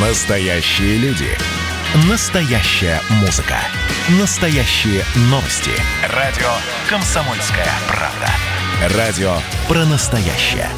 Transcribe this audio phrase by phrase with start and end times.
[0.00, 1.26] Настоящие люди.
[2.08, 3.56] Настоящая музыка.
[4.20, 5.72] Настоящие новости.
[6.14, 6.46] Радио
[6.88, 8.96] «Комсомольская правда».
[8.96, 9.32] Радио
[9.66, 10.68] про настоящее.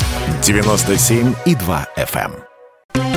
[0.41, 2.33] 97,2 FM.
[2.95, 3.13] эм.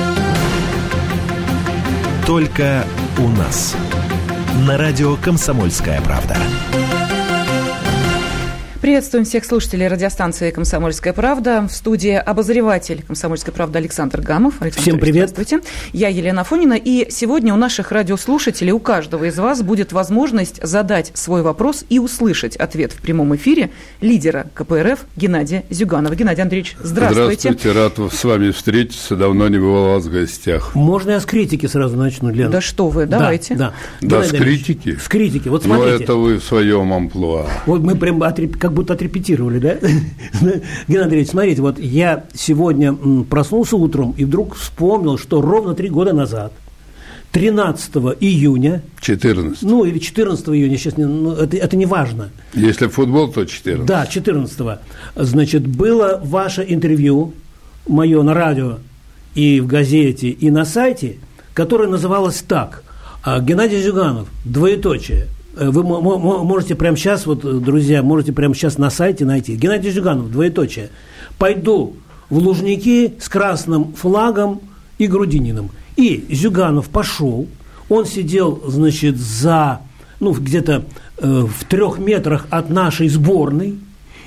[2.26, 2.86] Только
[3.16, 3.74] у нас.
[4.66, 6.36] На радио «Комсомольская правда».
[8.84, 11.66] Приветствуем всех слушателей радиостанции «Комсомольская правда».
[11.66, 14.60] В студии обозреватель «Комсомольской правды» Александр Гамов.
[14.60, 15.30] Александр Всем привет.
[15.30, 15.66] Здравствуйте.
[15.94, 16.74] Я Елена Фонина.
[16.74, 21.98] И сегодня у наших радиослушателей, у каждого из вас будет возможность задать свой вопрос и
[21.98, 23.70] услышать ответ в прямом эфире
[24.02, 26.14] лидера КПРФ Геннадия Зюганова.
[26.14, 27.52] Геннадий Андреевич, здравствуйте.
[27.52, 29.16] Здравствуйте, рад с вами встретиться.
[29.16, 30.74] Давно не бывал у вас в гостях.
[30.74, 32.50] Можно я с критики сразу начну, Лена?
[32.50, 33.54] Да что вы, Да, давайте.
[33.54, 34.98] Да, Да, Геннадий с критики?
[35.02, 35.48] С критики.
[35.48, 36.04] Вот Но смотрите.
[36.04, 37.46] это вы в своем амплуа.
[37.64, 39.76] Вот мы прям отреп- как будто отрепетировали, да?
[40.88, 46.12] Геннадий Андреевич, смотрите, вот я сегодня проснулся утром и вдруг вспомнил, что ровно три года
[46.12, 46.52] назад,
[47.32, 49.62] 13 июня, 14.
[49.62, 53.86] ну или 14 июня, сейчас не, ну, это, это не важно, Если футбол, то 14.
[53.86, 54.78] Да, 14
[55.16, 57.32] Значит, было ваше интервью,
[57.88, 58.78] мое на радио
[59.34, 61.16] и в газете, и на сайте,
[61.54, 62.84] которое называлось так.
[63.22, 65.26] А, Геннадий Зюганов, двоеточие.
[65.56, 69.24] Э, Вы мо- мо- можете прямо сейчас, вот, э, друзья, можете прямо сейчас на сайте
[69.24, 69.54] найти.
[69.56, 70.90] Геннадий Зюганов, двоеточие.
[71.38, 71.94] Пойду
[72.30, 74.60] в Лужники с красным флагом
[74.98, 75.70] и Грудининым.
[75.96, 77.46] И Зюганов пошел,
[77.88, 79.80] он сидел, значит, за,
[80.20, 80.84] ну, где-то
[81.18, 83.78] э, в трех метрах от нашей сборной.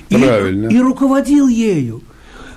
[0.08, 0.68] И- Правильно.
[0.68, 2.02] И, руководил ею.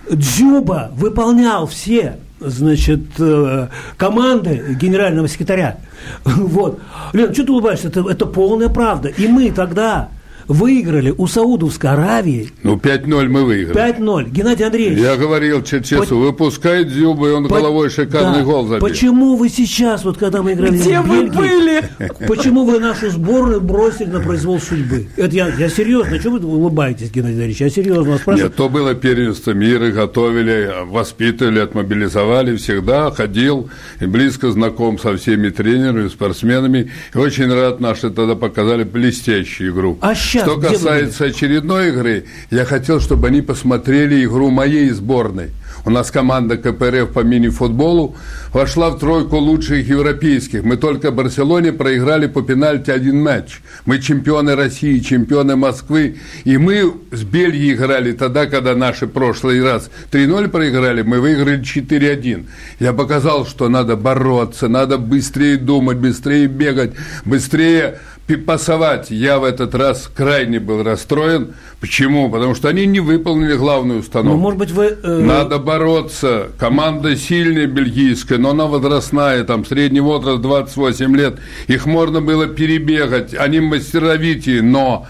[0.09, 5.78] Дзюба выполнял все значит, э, команды генерального секретаря.
[6.25, 6.80] Вот.
[7.14, 7.88] Лен, что ты улыбаешься?
[7.88, 9.09] Это, это полная правда.
[9.09, 10.09] И мы тогда
[10.52, 13.77] выиграли у Саудовской Аравии Ну, 5-0 мы выиграли.
[13.97, 14.30] 5-0.
[14.30, 18.44] Геннадий Андреевич, Я говорил Черчесу, По- выпускай Дзюбу, и он по- головой шикарный да.
[18.44, 18.88] гол забил.
[18.88, 21.89] Почему вы сейчас, вот когда мы играли Где в вы Бельгии, были?
[22.27, 25.07] Почему вы нашу сборную бросили на произвол судьбы?
[25.17, 27.62] Это я, я серьезно, что вы улыбаетесь, Геннадий Андреевич?
[27.62, 28.50] Я серьезно вас спрашиваю.
[28.50, 33.69] Нет, то было первенство мира, готовили, воспитывали, отмобилизовали, всегда ходил
[34.00, 36.91] и близко знаком со всеми тренерами, спортсменами.
[37.13, 39.97] И очень рад, наши тогда показали блестящую игру.
[40.01, 40.13] А
[40.46, 45.52] щас Что касается очередной игры, я хотел, чтобы они посмотрели игру моей сборной.
[45.84, 48.16] У нас команда КПРФ по мини-футболу
[48.53, 50.64] вошла в тройку лучших европейских.
[50.64, 53.62] Мы только Барселоне проиграли по пенальти один матч.
[53.86, 56.18] Мы чемпионы России, чемпионы Москвы.
[56.44, 62.46] И мы с Бельгией играли тогда, когда наши прошлый раз 3-0 проиграли, мы выиграли 4-1.
[62.80, 66.94] Я показал, что надо бороться, надо быстрее думать, быстрее бегать,
[67.25, 68.00] быстрее
[68.38, 69.12] пасовать.
[69.12, 71.53] Я в этот раз крайне был расстроен.
[71.81, 72.30] Почему?
[72.30, 74.38] Потому что они не выполнили главную установку.
[74.38, 74.96] Ну, может быть, вы...
[75.02, 76.50] э, Надо бороться.
[76.59, 81.40] Команда сильная бельгийская, но она возрастная, там средний возраст 28 лет.
[81.68, 83.34] Их можно было перебегать.
[83.34, 85.08] Они мастеровитые, но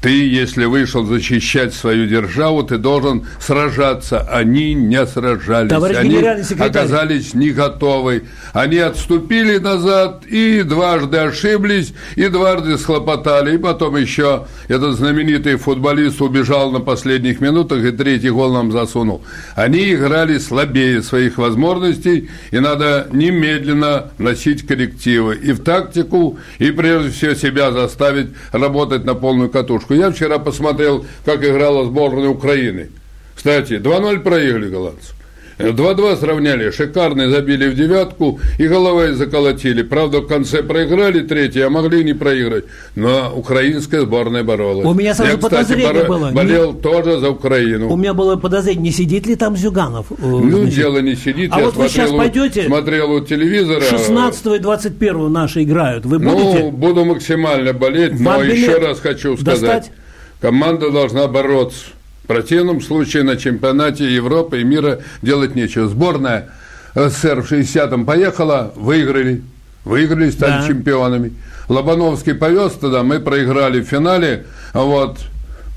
[0.00, 4.20] ты, если вышел защищать свою державу, ты должен сражаться.
[4.20, 5.70] Они не сражались.
[5.70, 6.16] Товарищ Они
[6.58, 8.24] оказались не готовы.
[8.52, 13.56] Они отступили назад и дважды ошиблись, и дважды схлопотали.
[13.56, 19.22] И потом еще этот знаменитый футболист убежал на последних минутах и третий гол нам засунул.
[19.56, 27.10] Они играли слабее своих возможностей, и надо немедленно носить коррективы и в тактику, и прежде
[27.10, 29.87] всего себя заставить работать на полную катушку.
[29.88, 32.90] Я вчера посмотрел, как играла сборная Украины.
[33.34, 35.14] Кстати, 2-0 проиграли голландцы.
[35.58, 39.82] 2-2 сравняли, шикарно забили в девятку и головой заколотили.
[39.82, 42.64] Правда, в конце проиграли третье, а могли не проиграть.
[42.94, 44.86] Но украинская сборная боролась.
[44.86, 46.30] У меня сразу Я, кстати, подозрение было.
[46.30, 47.90] болел тоже за Украину.
[47.92, 50.06] У меня было подозрение, не сидит ли там Зюганов?
[50.12, 50.74] э, Ну, значит?
[50.74, 51.50] дело не сидит.
[51.52, 52.62] А я вот вы смотрел, сейчас у- пойдете?
[52.66, 53.80] смотрел у телевизора.
[53.80, 56.06] 16 и 21 наши играют.
[56.06, 56.70] Вы Ну, будете?
[56.70, 59.60] буду максимально болеть, но Вам билет еще раз хочу сказать.
[59.60, 59.90] достать?
[60.40, 61.86] Команда должна бороться.
[62.28, 65.88] В противном случае на чемпионате Европы и мира делать нечего.
[65.88, 66.50] Сборная
[66.94, 69.40] СССР в 60-м поехала, выиграли.
[69.86, 70.68] Выиграли, стали Да.
[70.68, 71.32] чемпионами.
[71.70, 74.44] Лобановский повез тогда, мы проиграли в финале.
[74.74, 75.20] Вот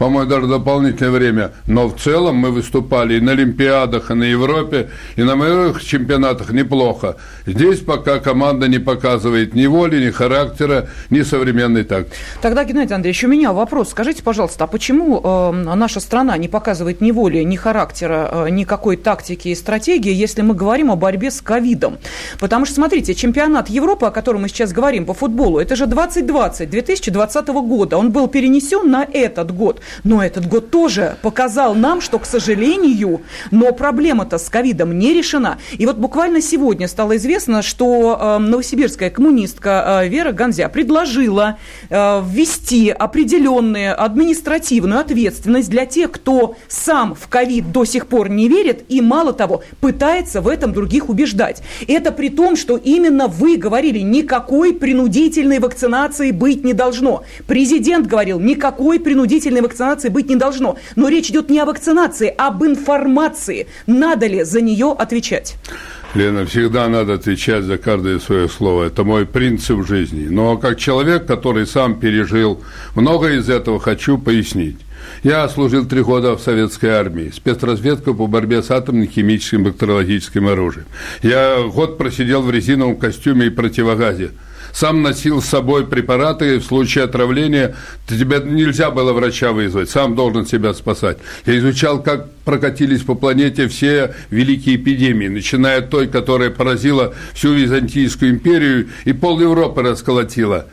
[0.01, 1.51] по-моему, даже дополнительное время.
[1.67, 6.51] Но в целом мы выступали и на Олимпиадах, и на Европе, и на мировых чемпионатах
[6.53, 7.17] неплохо.
[7.45, 12.17] Здесь пока команда не показывает ни воли, ни характера, ни современной тактики.
[12.41, 13.89] Тогда, Геннадий Андреевич, у меня вопрос.
[13.89, 18.97] Скажите, пожалуйста, а почему э, наша страна не показывает ни воли, ни характера, э, никакой
[18.97, 21.99] тактики и стратегии, если мы говорим о борьбе с ковидом?
[22.39, 26.67] Потому что, смотрите, чемпионат Европы, о котором мы сейчас говорим по футболу, это же 2020,
[26.71, 27.97] 2020 года.
[27.99, 29.79] Он был перенесен на этот год.
[30.03, 33.21] Но этот год тоже показал нам, что, к сожалению,
[33.51, 35.57] но проблема-то с ковидом не решена.
[35.77, 41.57] И вот буквально сегодня стало известно, что э, новосибирская коммунистка э, Вера Ганзя предложила
[41.89, 48.47] э, ввести определенную административную ответственность для тех, кто сам в ковид до сих пор не
[48.47, 51.61] верит и, мало того, пытается в этом других убеждать.
[51.87, 57.23] Это при том, что именно вы говорили, никакой принудительной вакцинации быть не должно.
[57.47, 59.70] Президент говорил, никакой принудительной вакцинации
[60.09, 60.77] быть не должно.
[60.95, 63.67] Но речь идет не о вакцинации, а об информации.
[63.87, 65.55] Надо ли за нее отвечать?
[66.13, 68.85] Лена, всегда надо отвечать за каждое свое слово.
[68.85, 70.27] Это мой принцип жизни.
[70.29, 72.61] Но как человек, который сам пережил
[72.95, 74.77] многое из этого, хочу пояснить.
[75.23, 80.85] Я служил три года в советской армии, спецразведка по борьбе с атомным, химическим, бактериологическим оружием.
[81.23, 84.31] Я год просидел в резиновом костюме и противогазе
[84.73, 87.75] сам носил с собой препараты, в случае отравления
[88.07, 91.17] тебе нельзя было врача вызвать, сам должен себя спасать.
[91.45, 97.53] Я изучал, как прокатились по планете все великие эпидемии, начиная от той, которая поразила всю
[97.53, 100.67] Византийскую империю и пол Европы расколотила.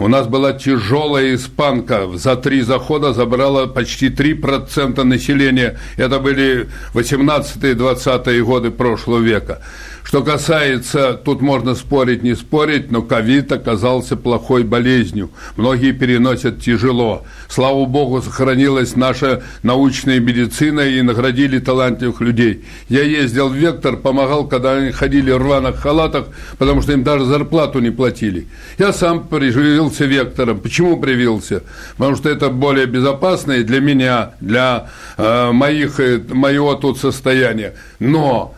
[0.00, 5.76] У нас была тяжелая испанка, за три захода забрала почти 3% населения.
[5.96, 9.60] Это были 18-20-е годы прошлого века.
[10.08, 15.28] Что касается, тут можно спорить, не спорить, но ковид оказался плохой болезнью.
[15.56, 17.26] Многие переносят тяжело.
[17.46, 22.64] Слава богу, сохранилась наша научная медицина и наградили талантливых людей.
[22.88, 27.26] Я ездил в Вектор, помогал, когда они ходили в рваных халатах, потому что им даже
[27.26, 28.48] зарплату не платили.
[28.78, 30.60] Я сам привился Вектором.
[30.60, 31.64] Почему привился?
[31.98, 34.88] Потому что это более безопасно и для меня, для
[35.18, 37.74] э, моих, э, моего тут состояния.
[37.98, 38.54] Но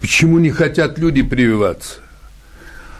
[0.00, 2.00] Почему не хотят люди прививаться?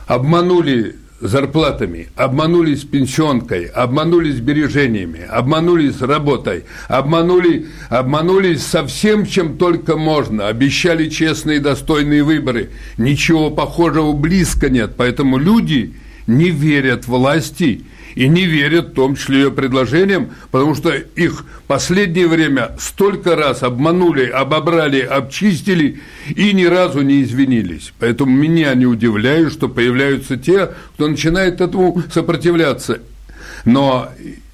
[0.07, 9.57] Обманули зарплатами, обманули с пенсионкой, обманули сбережениями, обманули с работой, обманули, обманули со всем, чем
[9.59, 12.71] только можно, обещали честные и достойные выборы.
[12.97, 15.95] Ничего похожего близко нет, поэтому люди
[16.27, 17.85] не верят власти
[18.15, 23.63] и не верят в том числе ее предложениям, потому что их последнее время столько раз
[23.63, 26.01] обманули, обобрали, обчистили
[26.35, 27.93] и ни разу не извинились.
[27.99, 33.01] Поэтому меня не удивляет, что появляются те, кто начинает этому сопротивляться.
[33.65, 34.09] Но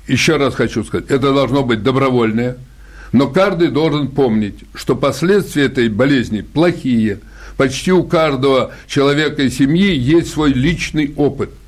[0.09, 2.59] еще раз хочу сказать, это должно быть добровольное,
[3.13, 7.21] но каждый должен помнить, что последствия этой болезни плохие.
[7.57, 11.51] Почти у каждого человека и семьи есть свой личный опыт–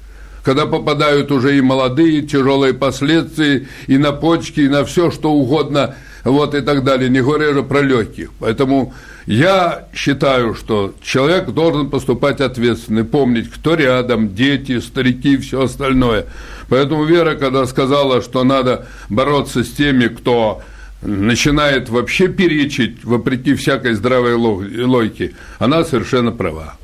[0.48, 5.94] когда попадают уже и молодые, тяжелые последствия и на почки, и на все, что угодно,
[6.24, 8.30] вот и так далее, не говоря же про легких.
[8.40, 8.94] Поэтому
[9.26, 16.24] я считаю, что человек должен поступать ответственно, помнить, кто рядом, дети, старики все остальное.
[16.70, 20.62] Поэтому Вера, когда сказала, что надо бороться с теми, кто
[21.02, 26.78] начинает вообще перечить, вопреки всякой здравой логике, она совершенно права.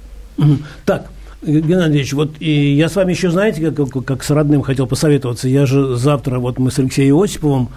[0.85, 1.07] Так,
[1.47, 4.87] Геннадий Ильич, вот и я с вами еще, знаете, как, как, как с родным хотел
[4.87, 5.49] посоветоваться.
[5.49, 7.69] Я же завтра, вот мы с Алексеем Осиповым,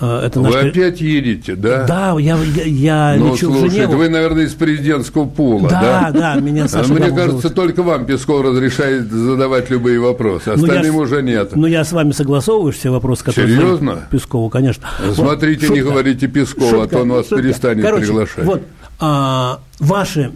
[0.00, 0.64] э, это Вы наш...
[0.66, 1.84] опять едете, да?
[1.84, 3.96] Да, я, я, я ну, лечу слушайте, в Женеву.
[3.96, 6.10] вы, наверное, из президентского пула, да?
[6.12, 7.54] Да, да, меня Саша Мне кажется, зовут.
[7.54, 11.56] только вам Песков разрешает задавать любые вопросы, ну, остальным я, уже нет.
[11.56, 13.56] Ну, я с вами согласовываю все вопросы, которые...
[13.56, 14.06] Серьезно?
[14.10, 14.86] Пескову, конечно.
[15.14, 17.42] Смотрите, вот, не говорите Пескову, а то он вас шутка.
[17.42, 18.44] перестанет Короче, приглашать.
[18.44, 18.62] вот,
[19.00, 20.32] а, ваши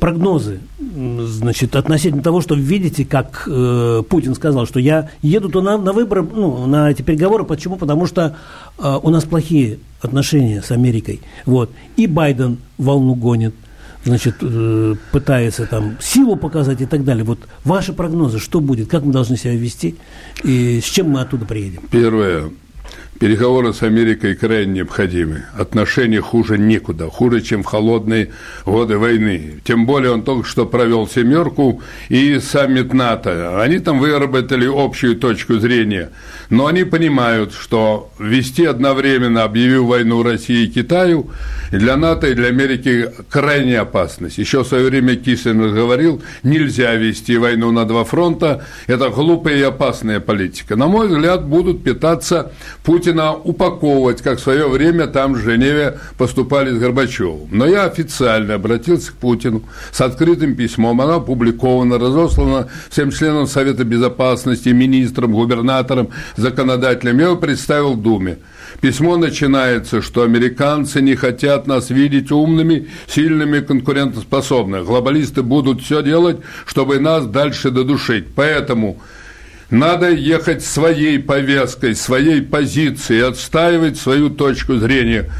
[0.00, 5.78] прогнозы, значит, относительно того, что видите, как э, Путин сказал, что я еду то на,
[5.78, 7.76] на выборы, ну, на эти переговоры, почему?
[7.76, 8.36] Потому что
[8.78, 13.54] э, у нас плохие отношения с Америкой, вот, и Байден волну гонит,
[14.04, 17.24] значит, э, пытается там силу показать и так далее.
[17.24, 19.96] Вот ваши прогнозы, что будет, как мы должны себя вести
[20.42, 21.82] и с чем мы оттуда приедем?
[21.90, 22.50] Первое,
[23.18, 25.42] Переговоры с Америкой крайне необходимы.
[25.58, 28.30] Отношения хуже некуда, хуже, чем в холодные
[28.64, 29.54] годы войны.
[29.64, 33.60] Тем более он только что провел семерку и саммит НАТО.
[33.60, 36.10] Они там выработали общую точку зрения.
[36.48, 41.28] Но они понимают, что вести одновременно, объявив войну России и Китаю,
[41.72, 44.38] для НАТО, и для Америки крайне опасность.
[44.38, 48.64] Еще в свое время Киссинджер говорил, нельзя вести войну на два фронта.
[48.86, 50.76] Это глупая и опасная политика.
[50.76, 52.52] На мой взгляд, будут питаться
[52.84, 57.48] Путин Путина упаковывать, как в свое время там в Женеве поступали с Горбачевым.
[57.50, 61.00] Но я официально обратился к Путину с открытым письмом.
[61.00, 67.18] Оно опубликовано, разослано всем членам Совета Безопасности, министрам, губернаторам, законодателям.
[67.18, 68.40] Я его представил Думе.
[68.82, 74.84] Письмо начинается, что американцы не хотят нас видеть умными, сильными, конкурентоспособными.
[74.84, 78.26] Глобалисты будут все делать, чтобы нас дальше додушить.
[78.34, 79.00] Поэтому
[79.70, 85.30] Надо ехать своей повесткой, своей позицией, отстаивать свою точку зрения.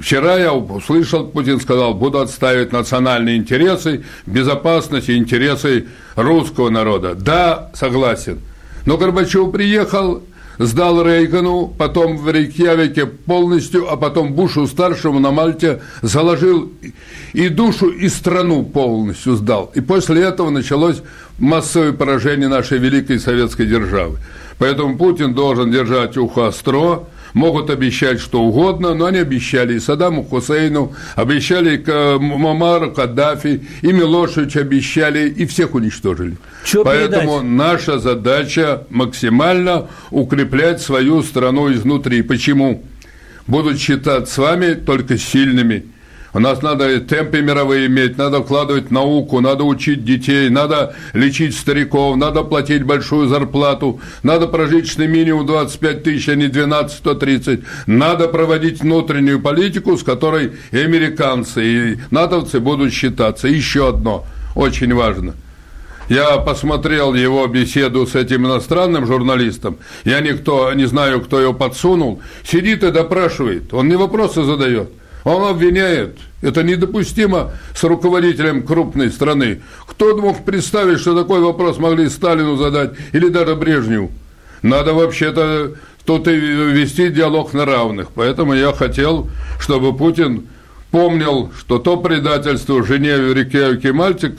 [0.00, 7.14] Вчера я услышал, Путин сказал, буду отстаивать национальные интересы, безопасность и интересы русского народа.
[7.14, 8.40] Да, согласен.
[8.86, 10.22] Но Горбачев приехал,
[10.58, 16.72] сдал Рейгану, потом в Рейкьявике полностью, а потом Бушу-старшему на Мальте заложил
[17.32, 19.70] и душу, и страну полностью сдал.
[19.74, 21.02] И после этого началось
[21.38, 24.18] массовое поражение нашей великой советской державы.
[24.58, 30.24] Поэтому Путин должен держать ухо остро, могут обещать что угодно, но они обещали и Саддаму
[30.24, 31.84] Хусейну, обещали
[32.18, 36.38] Мамару Каддафи, и Милошевич обещали, и всех уничтожили.
[36.64, 37.50] Что Поэтому передать?
[37.50, 42.22] наша задача максимально укреплять свою страну изнутри.
[42.22, 42.82] Почему?
[43.46, 45.84] Будут считать с вами только сильными–
[46.36, 51.56] у нас надо темпы мировые иметь, надо вкладывать в науку, надо учить детей, надо лечить
[51.56, 57.60] стариков, надо платить большую зарплату, надо прожиточный минимум 25 тысяч, а не 12 130.
[57.86, 63.48] Надо проводить внутреннюю политику, с которой и американцы, и натовцы будут считаться.
[63.48, 65.34] Еще одно, очень важно–
[66.08, 69.78] я посмотрел его беседу с этим иностранным журналистом.
[70.04, 72.22] Я никто, не знаю, кто его подсунул.
[72.44, 73.74] Сидит и допрашивает.
[73.74, 74.88] Он не вопросы задает.
[75.26, 76.18] Он обвиняет.
[76.40, 79.60] Это недопустимо с руководителем крупной страны.
[79.88, 84.12] Кто мог представить, что такой вопрос могли Сталину задать или даже Брежневу?
[84.62, 85.72] Надо вообще-то
[86.04, 88.12] тут и вести диалог на равных.
[88.14, 89.28] Поэтому я хотел,
[89.58, 90.46] чтобы Путин
[90.92, 94.32] помнил, что то предательство в Женеве, Рикеевке и Мальте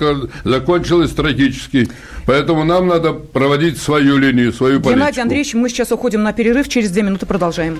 [0.46, 1.90] закончилось трагически.
[2.26, 5.02] Поэтому нам надо проводить свою линию, свою политику.
[5.02, 7.80] Геннадий Андреевич, мы сейчас уходим на перерыв, через две минуты продолжаем.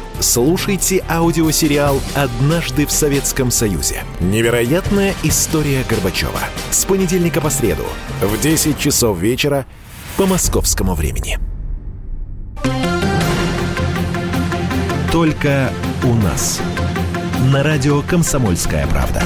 [0.21, 4.03] Слушайте аудиосериал «Однажды в Советском Союзе».
[4.19, 6.39] Невероятная история Горбачева.
[6.69, 7.85] С понедельника по среду
[8.21, 9.65] в 10 часов вечера
[10.17, 11.39] по московскому времени.
[15.11, 15.73] Только
[16.03, 16.61] у нас.
[17.51, 19.21] На радио «Комсомольская правда»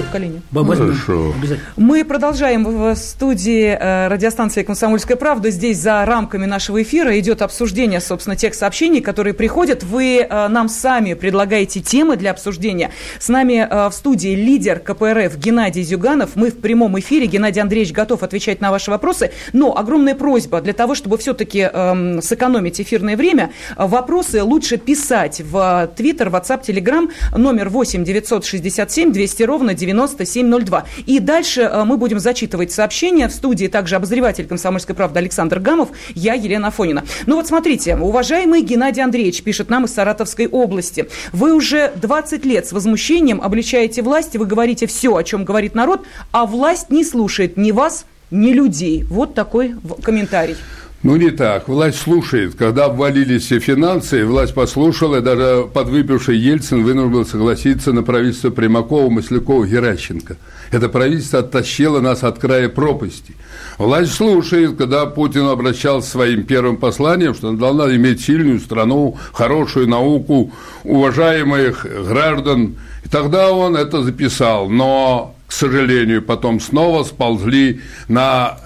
[0.00, 0.40] в колени.
[0.86, 1.34] Хорошо.
[1.76, 5.50] Мы продолжаем в студии э, радиостанции «Комсомольская правда».
[5.50, 9.82] Здесь за рамками нашего эфира идет обсуждение, собственно, тех сообщений, которые приходят.
[9.82, 12.90] Вы э, нам сами предлагаете темы для обсуждения.
[13.18, 16.30] С нами э, в студии лидер КПРФ Геннадий Зюганов.
[16.36, 17.26] Мы в прямом эфире.
[17.26, 19.32] Геннадий Андреевич готов отвечать на ваши вопросы.
[19.52, 25.90] Но огромная просьба для того, чтобы все-таки эм, сэкономить эфирное время, вопросы лучше писать в
[25.96, 30.84] Твиттер, WhatsApp, Telegram номер 8 967 200 ровно 9702.
[31.06, 33.28] И дальше э, мы будем зачитывать сообщения.
[33.28, 37.04] В студии также обозреватель «Комсомольской правды» Александр Гамов, я Елена Афонина.
[37.26, 41.08] Ну вот смотрите, уважаемый Геннадий Андреевич пишет нам из Саратовской области.
[41.32, 46.02] Вы уже 20 лет с возмущением обличаете власть, вы говорите все, о чем говорит народ,
[46.30, 49.04] а власть не слушает ни вас, ни людей.
[49.04, 50.56] Вот такой комментарий.
[51.02, 51.66] Ну, не так.
[51.66, 52.54] Власть слушает.
[52.54, 58.50] Когда обвалились все финансы, власть послушала, и даже подвыпивший Ельцин вынужден был согласиться на правительство
[58.50, 60.36] Примакова, Маслякова, Геращенко.
[60.70, 63.34] Это правительство оттащило нас от края пропасти.
[63.78, 69.88] Власть слушает, когда Путин обращался своим первым посланием, что она должна иметь сильную страну, хорошую
[69.88, 70.52] науку,
[70.84, 72.76] уважаемых граждан.
[73.04, 74.68] И тогда он это записал.
[74.68, 78.56] Но, к сожалению, потом снова сползли на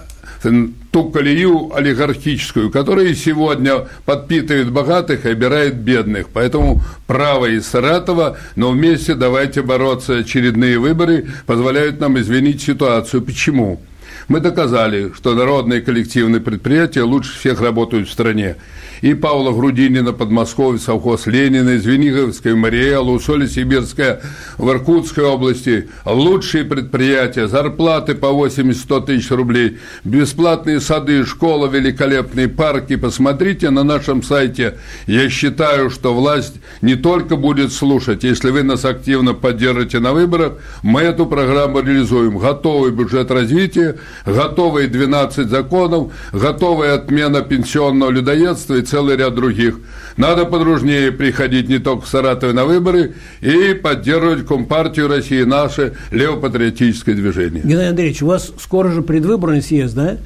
[0.97, 6.29] ту колею олигархическую, которая сегодня подпитывает богатых и обирает бедных.
[6.33, 10.17] Поэтому право из Саратова, но вместе давайте бороться.
[10.17, 13.21] Очередные выборы позволяют нам изменить ситуацию.
[13.21, 13.79] Почему?
[14.27, 18.55] Мы доказали, что народные коллективные предприятия лучше всех работают в стране
[19.01, 24.21] и Павла Грудинина, Подмосковье, совхоз Ленина, Звениговская, Мариэла, Усолье-Сибирская
[24.57, 25.89] в Иркутской области.
[26.05, 32.95] Лучшие предприятия, зарплаты по 80-100 тысяч рублей, бесплатные сады, школа, великолепные парки.
[32.95, 34.77] Посмотрите на нашем сайте.
[35.05, 40.53] Я считаю, что власть не только будет слушать, если вы нас активно поддержите на выборах,
[40.83, 42.37] мы эту программу реализуем.
[42.37, 49.79] Готовый бюджет развития, готовые 12 законов, готовая отмена пенсионного людоедства и целый ряд других.
[50.15, 57.15] Надо подружнее приходить не только в Саратове на выборы и поддерживать Компартию России, наше левопатриотическое
[57.15, 57.63] движение.
[57.63, 60.17] Геннадий Андреевич, у вас скоро же предвыборный съезд, да?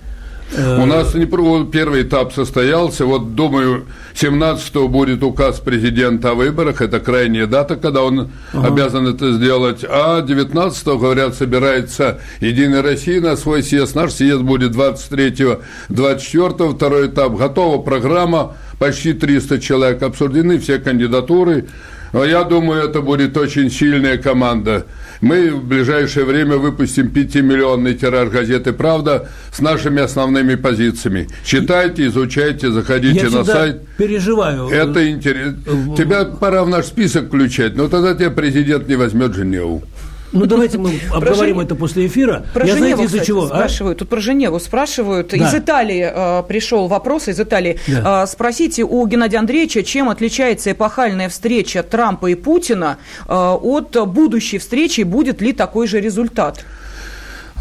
[0.58, 3.06] У нас не первый этап состоялся.
[3.06, 6.82] Вот, думаю, 17-го будет указ президента о выборах.
[6.82, 8.68] Это крайняя дата, когда он ага.
[8.68, 9.86] обязан это сделать.
[9.88, 13.96] А 19-го, говорят, собирается Единая Россия на свой съезд.
[13.96, 16.76] Наш съезд будет 23-го, 24-го.
[16.76, 17.36] Второй этап.
[17.36, 18.56] Готова программа.
[18.78, 21.68] Почти 300 человек обсуждены, все кандидатуры.
[22.14, 24.86] Я думаю, это будет очень сильная команда.
[25.22, 31.28] Мы в ближайшее время выпустим пятимиллионный тираж газеты «Правда» с нашими основными позициями.
[31.46, 33.82] Читайте, изучайте, заходите Я на сайт.
[33.98, 34.68] переживаю.
[34.68, 35.96] Это интересно.
[35.96, 39.84] Тебя пора в наш список включать, но тогда тебя президент не возьмет Женеву.
[40.32, 42.46] Ну, давайте мы обговорим это после эфира.
[42.54, 43.44] Про Я Женеву, знаете, из-за чего?
[43.44, 43.48] А?
[43.48, 44.00] Спрашивают, а?
[44.00, 45.30] тут про Женеву спрашивают.
[45.30, 45.38] Да.
[45.38, 47.80] Из Италии э, пришел вопрос, из Италии.
[47.88, 48.24] Да.
[48.24, 52.98] Э, спросите у Геннадия Андреевича, чем отличается эпохальная встреча Трампа и Путина
[53.28, 56.64] э, от будущей встречи, будет ли такой же результат?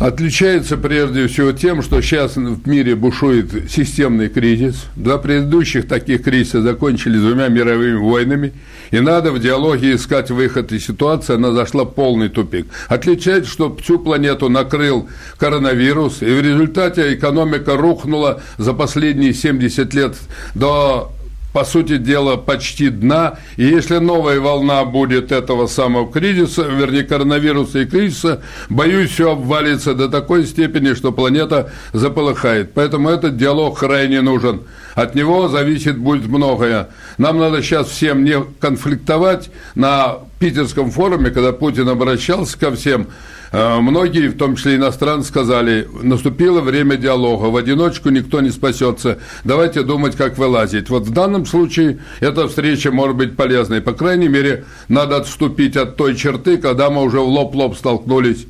[0.01, 4.87] Отличается прежде всего тем, что сейчас в мире бушует системный кризис.
[4.97, 8.55] Два предыдущих таких кризиса закончились двумя мировыми войнами.
[8.93, 12.67] И надо в диалоге искать выход из ситуации, она зашла в полный тупик.
[12.89, 20.17] Отличается, что всю планету накрыл коронавирус, и в результате экономика рухнула за последние 70 лет
[20.55, 21.13] до
[21.53, 23.39] по сути дела, почти дна.
[23.57, 29.95] И если новая волна будет этого самого кризиса, вернее, коронавируса и кризиса, боюсь, все обвалится
[29.95, 32.73] до такой степени, что планета заполыхает.
[32.75, 34.63] Поэтому этот диалог крайне нужен.
[35.01, 36.91] От него зависит будет многое.
[37.17, 43.07] Нам надо сейчас всем не конфликтовать на питерском форуме, когда Путин обращался ко всем,
[43.51, 49.21] э, многие, в том числе иностранцы, сказали, наступило время диалога, в одиночку никто не спасется,
[49.43, 50.91] давайте думать, как вылазить.
[50.91, 53.81] Вот в данном случае эта встреча может быть полезной.
[53.81, 58.47] По крайней мере, надо отступить от той черты, когда мы уже в лоб-лоб столкнулись.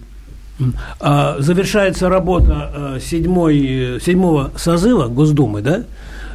[0.99, 5.85] А, завершается работа э, седьмой, седьмого созыва Госдумы, да?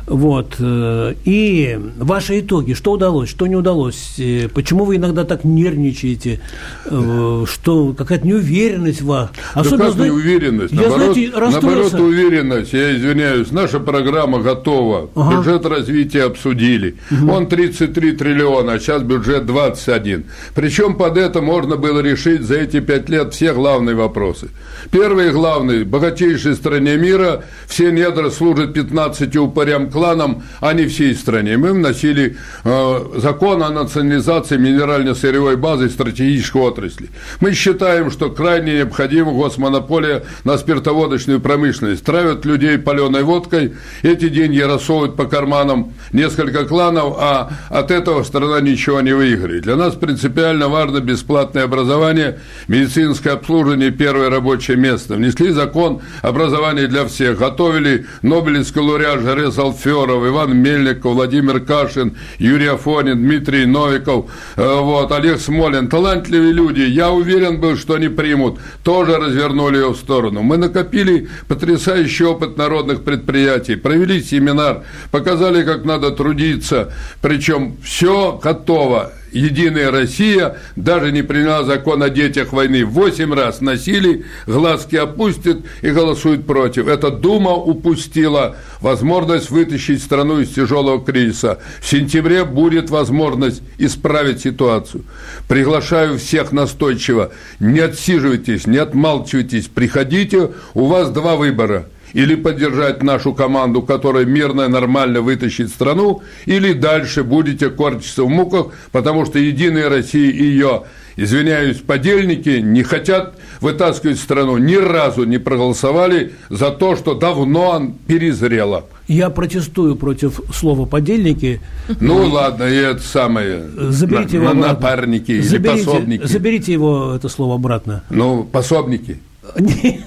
[0.07, 0.55] Вот.
[0.59, 6.41] Э, и ваши итоги, что удалось, что не удалось, э, почему вы иногда так нервничаете,
[6.85, 9.29] э, что какая-то неуверенность в вас.
[9.53, 10.73] Особенно, да как знаете, неуверенность?
[10.73, 15.37] Я, наоборот, знаете, наоборот, уверенность, я извиняюсь, наша программа готова, ага.
[15.37, 17.31] бюджет развития обсудили, угу.
[17.31, 20.25] он 33 триллиона, а сейчас бюджет 21.
[20.53, 24.49] Причем под это можно было решить за эти пять лет все главные вопросы.
[24.91, 31.55] Первый главный, богатейшей стране мира, все недра служат 15 упырям кланам, а не всей стране.
[31.55, 37.09] Мы вносили э, закон о национализации минерально-сырьевой базы стратегической отрасли.
[37.39, 42.03] Мы считаем, что крайне необходима госмонополия на спиртоводочную промышленность.
[42.03, 48.59] Травят людей паленой водкой, эти деньги рассовывают по карманам несколько кланов, а от этого страна
[48.59, 49.63] ничего не выиграет.
[49.63, 55.15] Для нас принципиально важно бесплатное образование, медицинское обслуживание, первое рабочее место.
[55.15, 62.17] Внесли закон образования для всех, готовили Нобелевский лауреат Жарес Алферов, Федоров, Иван Мельников, Владимир Кашин,
[62.39, 65.87] Юрий Афонин, Дмитрий Новиков, э, вот, Олег Смолин.
[65.87, 66.81] Талантливые люди.
[66.81, 68.59] Я уверен был, что они примут.
[68.83, 70.41] Тоже развернули ее в сторону.
[70.41, 76.91] Мы накопили потрясающий опыт народных предприятий, провели семинар, показали, как надо трудиться.
[77.21, 79.11] Причем все готово.
[79.35, 82.85] Единая Россия даже не приняла закон о детях войны.
[82.85, 86.87] Восемь раз носили, глазки опустят и голосуют против.
[86.87, 91.59] Эта Дума упустила возможность вытащить страну из тяжелого кризиса.
[91.81, 95.03] В сентябре будет возможность исправить ситуацию.
[95.49, 97.33] Приглашаю всех настойчиво.
[97.59, 99.67] Не отсиживайтесь, не отмалчивайтесь.
[99.67, 106.21] Приходите, у вас два выбора– или поддержать нашу команду, которая мирно и нормально вытащит страну,
[106.45, 110.83] или дальше будете корчиться в муках, потому что Единая Россия и ее
[111.17, 118.85] извиняюсь, подельники не хотят вытаскивать страну, ни разу не проголосовали за то, что давно перезрело.
[119.07, 121.61] Я протестую против слова «подельники».
[121.99, 122.31] Ну, и...
[122.31, 126.25] ладно, и это самое, заберите на, его на, напарники заберите, или пособники.
[126.25, 128.03] Заберите его, это слово, обратно.
[128.09, 129.19] Ну, пособники.
[129.57, 130.05] Нет,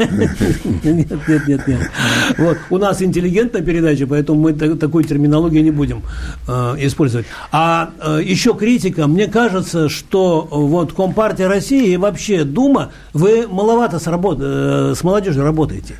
[1.29, 1.91] нет, нет, нет.
[2.37, 6.03] Вот, у нас интеллигентная передача, поэтому мы такую терминологию не будем
[6.47, 7.27] э, использовать.
[7.51, 9.07] А э, еще критика.
[9.07, 15.03] Мне кажется, что вот Компартия России и вообще Дума, вы маловато с, работ, э, с
[15.03, 15.95] молодежью работаете.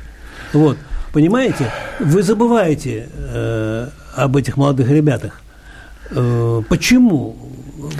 [0.53, 0.77] Вот,
[1.13, 1.71] понимаете?
[1.99, 5.41] Вы забываете э, об этих молодых ребятах.
[6.11, 7.35] Э, почему?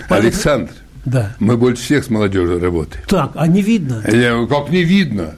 [0.10, 0.72] Александр,
[1.06, 1.36] да.
[1.40, 3.04] Мы больше всех с молодежью работаем.
[3.08, 4.04] Так, а не видно?
[4.12, 5.36] Я, как не видно?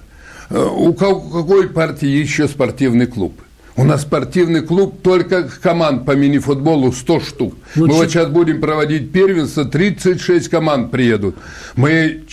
[0.49, 3.41] Э, у какой партии еще спортивный клуб?
[3.77, 7.55] У нас спортивный клуб только команд по мини-футболу 100 штук.
[7.75, 7.95] Ну, Мы ч...
[7.95, 11.35] вот сейчас будем проводить первенство, 36 команд приедут.
[11.75, 12.23] Мы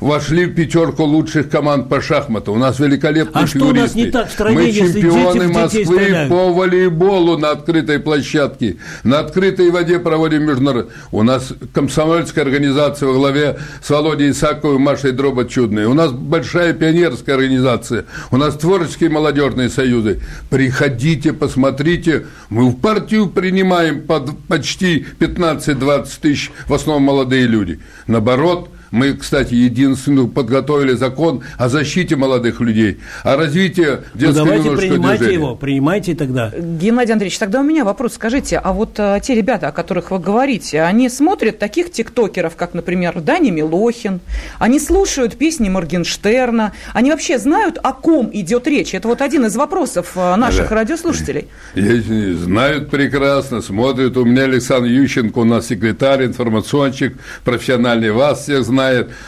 [0.00, 2.52] вошли в пятерку лучших команд по шахмату.
[2.52, 5.52] У нас великолепные а что у нас не так в стране, Мы если чемпионы дети
[5.52, 6.30] Москвы стреляют?
[6.30, 8.76] по волейболу на открытой площадке.
[9.02, 10.92] На открытой воде проводим международный.
[11.12, 15.86] У нас комсомольская организация во главе с Володей Исаковым, Машей Дробот чудной.
[15.86, 18.04] У нас большая пионерская организация.
[18.30, 20.20] У нас творческие молодежные союзы.
[20.50, 22.26] Приходите, посмотрите.
[22.48, 27.80] Мы в партию принимаем под почти 15-20 тысяч, в основном молодые люди.
[28.06, 34.64] Наоборот, мы, кстати, единственную подготовили закон о защите молодых людей, о развитии Ну, детского давайте
[34.68, 35.38] юношеского принимайте движения.
[35.44, 36.52] его, принимайте тогда.
[36.56, 38.14] Геннадий Андреевич, тогда у меня вопрос.
[38.14, 42.72] Скажите, а вот а, те ребята, о которых вы говорите, они смотрят таких тиктокеров, как,
[42.74, 44.20] например, Дани Милохин,
[44.60, 48.94] они слушают песни Моргенштерна, они вообще знают, о ком идет речь?
[48.94, 50.76] Это вот один из вопросов а, наших Да.
[50.76, 51.48] радиослушателей.
[51.74, 54.16] Знают прекрасно, смотрят.
[54.16, 58.83] У меня Александр Ющенко, у нас секретарь, информационщик, профессиональный, вас всех знает.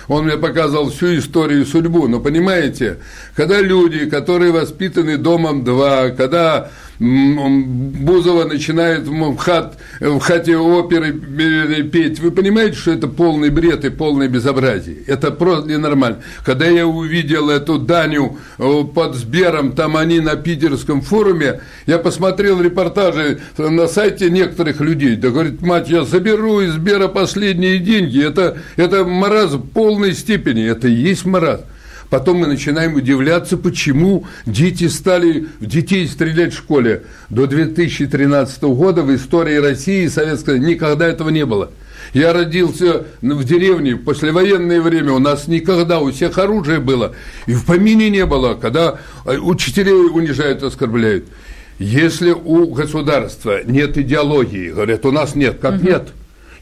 [0.09, 2.09] Он мне показывал всю историю и судьбу.
[2.09, 2.99] Но понимаете,
[3.35, 11.83] когда люди, которые воспитаны домом два, когда Бузова начинает в, хат, в хате оперы э,
[11.83, 14.99] петь, вы понимаете, что это полный бред и полное безобразие.
[15.07, 16.23] Это просто ненормально.
[16.45, 22.63] Когда я увидел эту Даню э, под Сбером, там они на питерском форуме, я посмотрел
[22.63, 25.17] репортажи на сайте некоторых людей.
[25.17, 28.25] Да говорит, мать, я заберу из Сбера последние деньги.
[28.25, 30.65] Это, это маразм полной степени.
[30.65, 31.65] Это и есть маразм.
[32.11, 37.03] Потом мы начинаем удивляться, почему дети стали в детей стрелять в школе.
[37.31, 41.71] До 2013 года в истории России и Советской никогда этого не было.
[42.13, 47.15] Я родился в деревне в послевоенное время, у нас никогда, у всех оружие было,
[47.47, 51.25] и в помине не было, когда э, учителей унижают, оскорбляют.
[51.79, 56.13] Если у государства нет идеологии, говорят, у нас нет, как нет?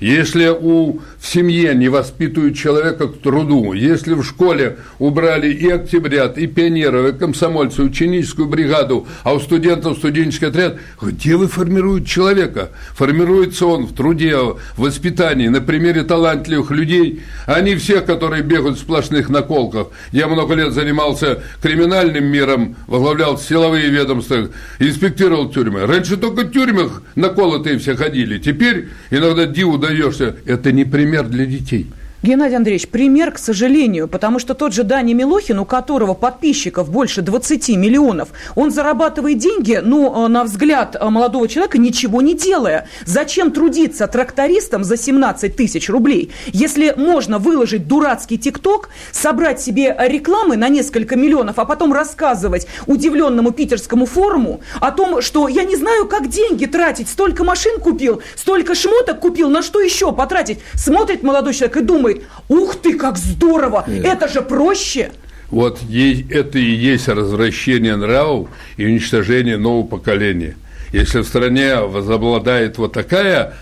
[0.01, 6.37] Если у, в семье не воспитывают человека к труду, если в школе убрали и октябрят,
[6.39, 12.71] и пионеров, и комсомольцев, ученическую бригаду, а у студентов студенческий отряд, где вы формируете человека?
[12.95, 18.79] Формируется он в труде, в воспитании, на примере талантливых людей, а не всех, которые бегают
[18.79, 19.89] в сплошных наколках.
[20.13, 25.87] Я много лет занимался криминальным миром, возглавлял силовые ведомства, инспектировал тюрьмы.
[25.87, 31.47] Раньше только в тюрьмах наколотые все ходили, теперь иногда диву даешься, это не пример для
[31.47, 31.87] детей.
[32.25, 37.21] Геннадий Андреевич, пример, к сожалению, потому что тот же Дани Милохин, у которого подписчиков больше
[37.21, 42.89] 20 миллионов, он зарабатывает деньги, ну, на взгляд э, молодого человека, ничего не делая.
[43.05, 50.57] Зачем трудиться трактористом за 17 тысяч рублей, если можно выложить дурацкий ТикТок, собрать себе рекламы
[50.57, 56.07] на несколько миллионов, а потом рассказывать удивленному питерскому форуму о том, что я не знаю,
[56.07, 60.61] как деньги тратить, столько машин купил, столько шмоток купил, на что еще потратить?
[60.73, 62.14] Смотрит молодой человек и думает,
[62.49, 65.13] ух ты, как здорово, это же проще.
[65.51, 70.57] Вот это и есть развращение нравов и уничтожение нового поколения.
[70.93, 73.55] Если в стране возобладает вот такая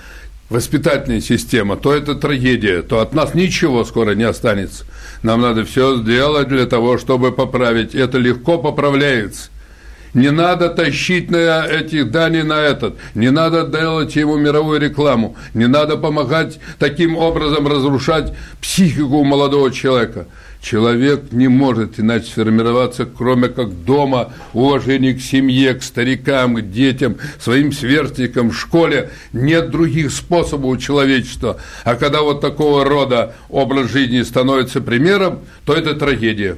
[0.48, 4.84] воспитательная система, то это трагедия, то от нас ничего скоро не останется.
[5.22, 7.94] Нам надо все сделать для того, чтобы поправить.
[7.94, 9.50] Это легко поправляется.
[10.14, 15.66] Не надо тащить на этих Дани на этот, не надо делать ему мировую рекламу, не
[15.66, 20.26] надо помогать таким образом разрушать психику молодого человека.
[20.62, 27.16] Человек не может иначе сформироваться, кроме как дома, уважение к семье, к старикам, к детям,
[27.40, 29.10] своим сверстникам, в школе.
[29.32, 31.58] Нет других способов у человечества.
[31.82, 36.56] А когда вот такого рода образ жизни становится примером, то это трагедия.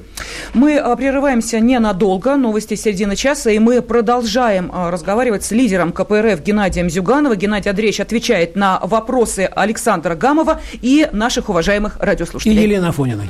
[0.53, 6.43] Мы а, прерываемся ненадолго, новости середины часа, и мы продолжаем а, разговаривать с лидером КПРФ
[6.43, 7.35] Геннадием Зюганова.
[7.35, 12.61] Геннадий Андреевич отвечает на вопросы Александра Гамова и наших уважаемых И радиослушателей.
[12.61, 13.29] Елена Афониной.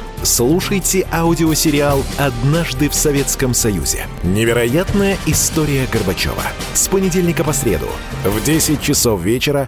[0.23, 4.05] Слушайте аудиосериал «Однажды в Советском Союзе».
[4.21, 6.43] Невероятная история Горбачева.
[6.75, 7.87] С понедельника по среду
[8.23, 9.67] в 10 часов вечера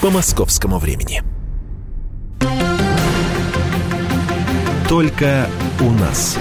[0.00, 1.22] по московскому времени.
[4.88, 5.48] Только
[5.80, 6.36] у нас.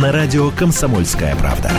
[0.00, 1.70] На радио «Комсомольская правда».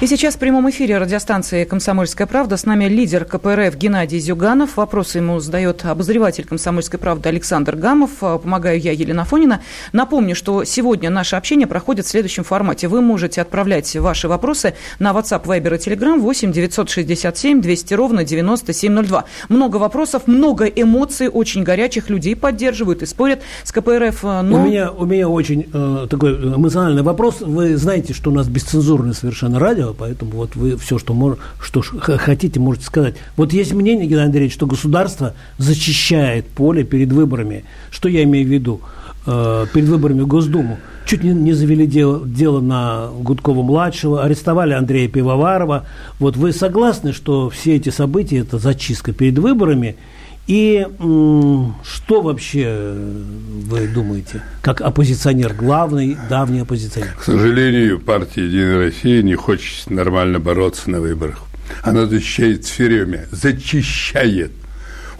[0.00, 4.78] И сейчас в прямом эфире радиостанции «Комсомольская правда» с нами лидер КПРФ Геннадий Зюганов.
[4.78, 8.12] Вопросы ему задает обозреватель «Комсомольской правды» Александр Гамов.
[8.18, 9.60] Помогаю я, Елена Фонина.
[9.92, 12.88] Напомню, что сегодня наше общение проходит в следующем формате.
[12.88, 19.24] Вы можете отправлять ваши вопросы на WhatsApp, Viber и Telegram 8 967 200 ровно 9702.
[19.50, 24.22] Много вопросов, много эмоций, очень горячих людей поддерживают и спорят с КПРФ.
[24.22, 24.62] Но...
[24.62, 27.42] У, меня, у меня очень э, такой эмоциональный вопрос.
[27.42, 31.82] Вы знаете, что у нас бесцензурное совершенно радио поэтому вот вы все, что, мож, что
[31.82, 33.16] хотите, можете сказать.
[33.36, 37.64] Вот есть мнение, Геннадий Андреевич, что государство зачищает поле перед выборами.
[37.90, 38.80] Что я имею в виду?
[39.26, 40.78] Э, перед выборами в Госдуму.
[41.06, 45.86] Чуть не, не завели дело, дело на Гудкова-младшего, арестовали Андрея Пивоварова.
[46.18, 49.96] Вот вы согласны, что все эти события– это зачистка перед выборами–
[50.50, 57.14] и что вообще вы думаете, как оппозиционер, главный, давний оппозиционер?
[57.16, 61.44] К сожалению, партия «Единая Россия» не хочет нормально бороться на выборах.
[61.82, 64.50] Она защищает все время, зачищает.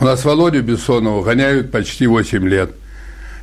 [0.00, 2.72] У нас Володю Бессонова гоняют почти 8 лет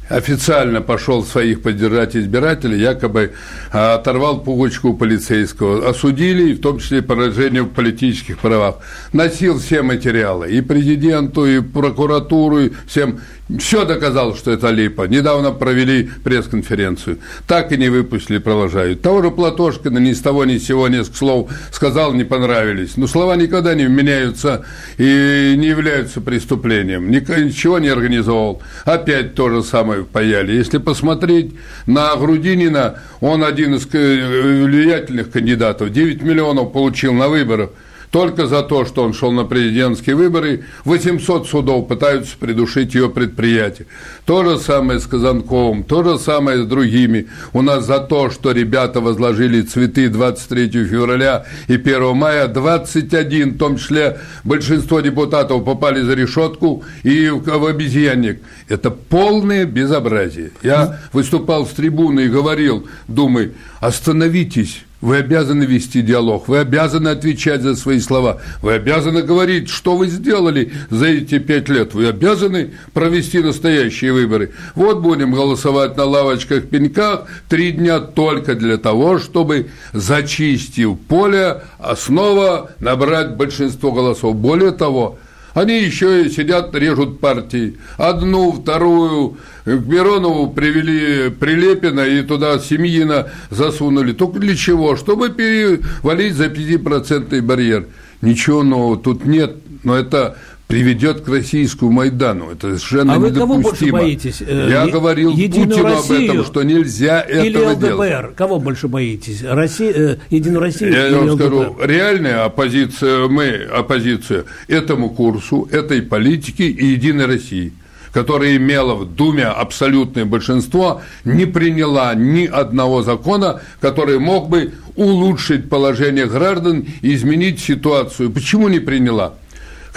[0.10, 3.34] официально пошел своих поддержать избирателей, якобы
[3.72, 5.89] а, оторвал пуговичку полицейского.
[5.89, 8.76] Осудили, в том числе поражение в политических правах.
[9.13, 13.20] Носил все материалы, и президенту, и прокуратуру, и всем
[13.60, 15.03] все доказал, что это липа.
[15.03, 17.19] Недавно провели пресс-конференцию.
[17.47, 19.01] Так и не выпустили, продолжают.
[19.01, 22.97] Того же Платошкина ни с того ни с сего несколько слов сказал, не понравились.
[22.97, 24.65] Но слова никогда не меняются
[24.97, 27.10] и не являются преступлением.
[27.10, 28.62] Ничего не организовал.
[28.83, 30.53] Опять то же самое паяли.
[30.53, 31.55] Если посмотреть
[31.86, 35.91] на Грудинина, он один из э, влиятельных кандидатов.
[35.91, 37.69] 9 миллионов получил на выборах.
[38.17, 43.86] Только за то, что он шел на президентские выборы, 800 судов пытаются придушить ее предприятие.
[44.25, 47.27] То же самое с Казанковым, то же самое с другими.
[47.53, 53.58] У нас за то, что ребята возложили цветы 23 февраля и 1 мая, 21, в
[53.60, 58.41] том числе большинство депутатов попали за решетку и в обезьянник.
[58.67, 60.53] Это полное безобразие.
[60.63, 67.62] Я выступал с трибуны и говорил, думай, остановитесь, вы обязаны вести диалог, вы обязаны отвечать
[67.62, 72.73] за свои слова, вы обязаны говорить, что вы сделали за эти пять лет, вы обязаны
[72.93, 74.53] провести настоящие выборы.
[74.75, 81.62] Вот будем голосовать на лавочках-пеньках три дня только для того, чтобы, зачистив поле,
[81.95, 84.36] снова набрать большинство голосов.
[84.36, 85.19] Более того,
[85.58, 87.78] они еще и сидят, режут партии.
[87.98, 89.38] Одну, вторую.
[89.65, 94.12] К Миронову привели Прилепина и туда Семьина засунули.
[94.13, 94.96] Только для чего?
[94.96, 97.88] Чтобы перевалить за 5% барьер.
[98.22, 99.56] Ничего нового тут нет.
[99.84, 102.51] Но это приведет к российскому Майдану.
[102.51, 103.53] Это совершенно а вы недопустимо.
[103.53, 104.41] кого больше боитесь?
[104.41, 107.88] Я е- говорил Путину Россию об этом, что нельзя или этого ЛДПР?
[107.88, 108.36] делать.
[108.36, 109.43] Кого больше боитесь?
[109.43, 111.45] Россия, э, Единую Россию Я или вам ЛДПР?
[111.45, 117.73] скажу, реальная оппозиция, мы оппозиция этому курсу, этой политике и Единой России
[118.13, 125.69] которая имела в Думе абсолютное большинство, не приняла ни одного закона, который мог бы улучшить
[125.69, 128.32] положение граждан и изменить ситуацию.
[128.32, 129.36] Почему не приняла?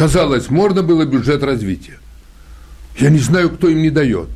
[0.00, 1.98] Казалось, можно было бюджет развития.
[2.98, 4.30] Я не знаю, кто им не дает.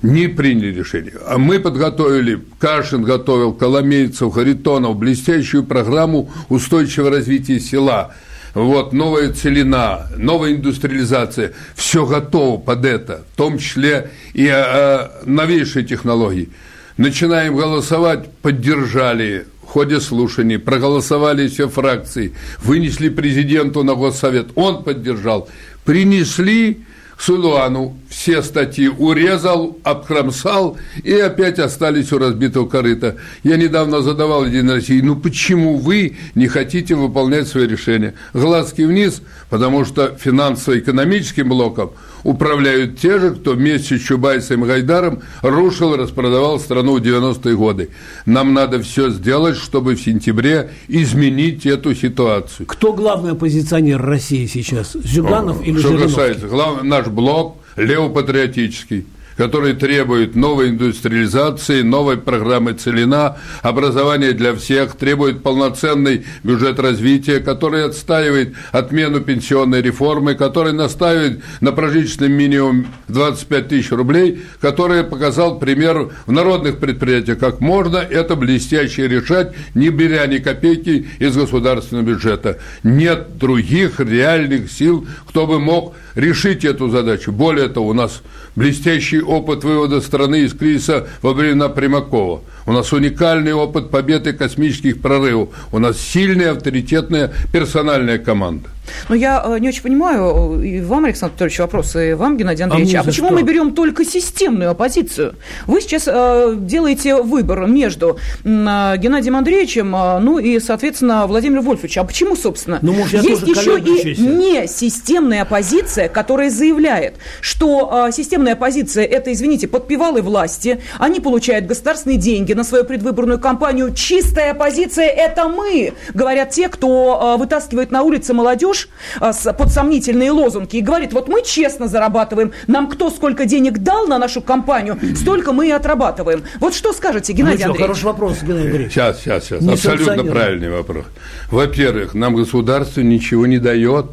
[0.00, 1.14] Не приняли решение.
[1.26, 8.14] А мы подготовили, Кашин готовил, Коломейцев, Харитонов, блестящую программу устойчивого развития села.
[8.54, 11.52] Вот, новая целина, новая индустриализация.
[11.74, 16.48] Все готово под это, в том числе и а, новейшие технологии.
[16.96, 19.46] Начинаем голосовать, поддержали.
[19.64, 25.48] Ходе слушаний, проголосовали все фракции, вынесли президенту на госсовет, он поддержал,
[25.86, 26.82] принесли
[27.18, 27.96] Сулуану.
[28.08, 30.76] Все статьи урезал, обкромсал.
[31.04, 33.16] И опять остались у разбитого корыта.
[33.44, 38.14] Я недавно задавал Единой России, ну почему вы не хотите выполнять свои решения?
[38.34, 41.92] Глазки вниз, потому что финансово-экономическим блоком
[42.24, 47.56] управляют те же, кто вместе с Чубайсом и Гайдаром рушил и распродавал страну в 90-е
[47.56, 47.90] годы.
[48.26, 52.66] Нам надо все сделать, чтобы в сентябре изменить эту ситуацию.
[52.66, 54.92] Кто главный оппозиционер России сейчас?
[54.94, 56.16] Зюганов О, или Что Жириновский?
[56.16, 64.96] касается, главный, наш блок левопатриотический который требует новой индустриализации, новой программы целина, образования для всех,
[64.96, 73.68] требует полноценный бюджет развития, который отстаивает отмену пенсионной реформы, который настаивает на прожиточном минимум 25
[73.68, 80.26] тысяч рублей, который показал пример в народных предприятиях, как можно это блестяще решать, не беря
[80.26, 82.58] ни копейки из государственного бюджета.
[82.82, 87.32] Нет других реальных сил, кто бы мог решить эту задачу.
[87.32, 88.22] Более того, у нас
[88.56, 92.42] блестящий опыт вывода страны из кризиса во времена Примакова.
[92.66, 95.48] У нас уникальный опыт победы космических прорывов.
[95.72, 98.68] У нас сильная, авторитетная персональная команда.
[99.08, 102.64] Но я э, не очень понимаю, э, и вам, Александр Петрович, вопрос, и вам, Геннадий
[102.64, 103.36] а Андреевич, а, а почему что?
[103.36, 105.34] мы берем только системную оппозицию?
[105.66, 112.02] Вы сейчас э, делаете выбор между э, Геннадием Андреевичем, э, ну и, соответственно, Владимиром Вольфовичем.
[112.02, 112.78] А почему, собственно?
[112.82, 119.32] Ну, может, Есть еще и не системная оппозиция, которая заявляет, что э, системная оппозиция– это,
[119.32, 123.94] извините, подпевалы власти, они получают государственные деньги на свою предвыборную кампанию.
[123.94, 128.88] Чистая оппозиция– это мы, говорят те, кто э, вытаскивает на улице молодежь,
[129.20, 134.06] а, под сомнительные лозунги и говорит, вот мы честно зарабатываем, нам кто сколько денег дал
[134.06, 136.42] на нашу компанию, столько мы и отрабатываем.
[136.60, 137.80] Вот что скажете, Геннадий ну, Андреевич?
[137.80, 138.92] Хороший вопрос, Геннадий Андреевич.
[138.92, 139.62] Сейчас, сейчас, сейчас.
[139.62, 141.04] Не Абсолютно правильный вопрос.
[141.50, 144.06] Во-первых, нам государство ничего не дает.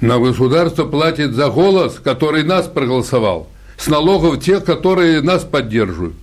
[0.00, 6.14] Нам государство платит за голос, который нас проголосовал, с налогов тех, которые нас поддерживают.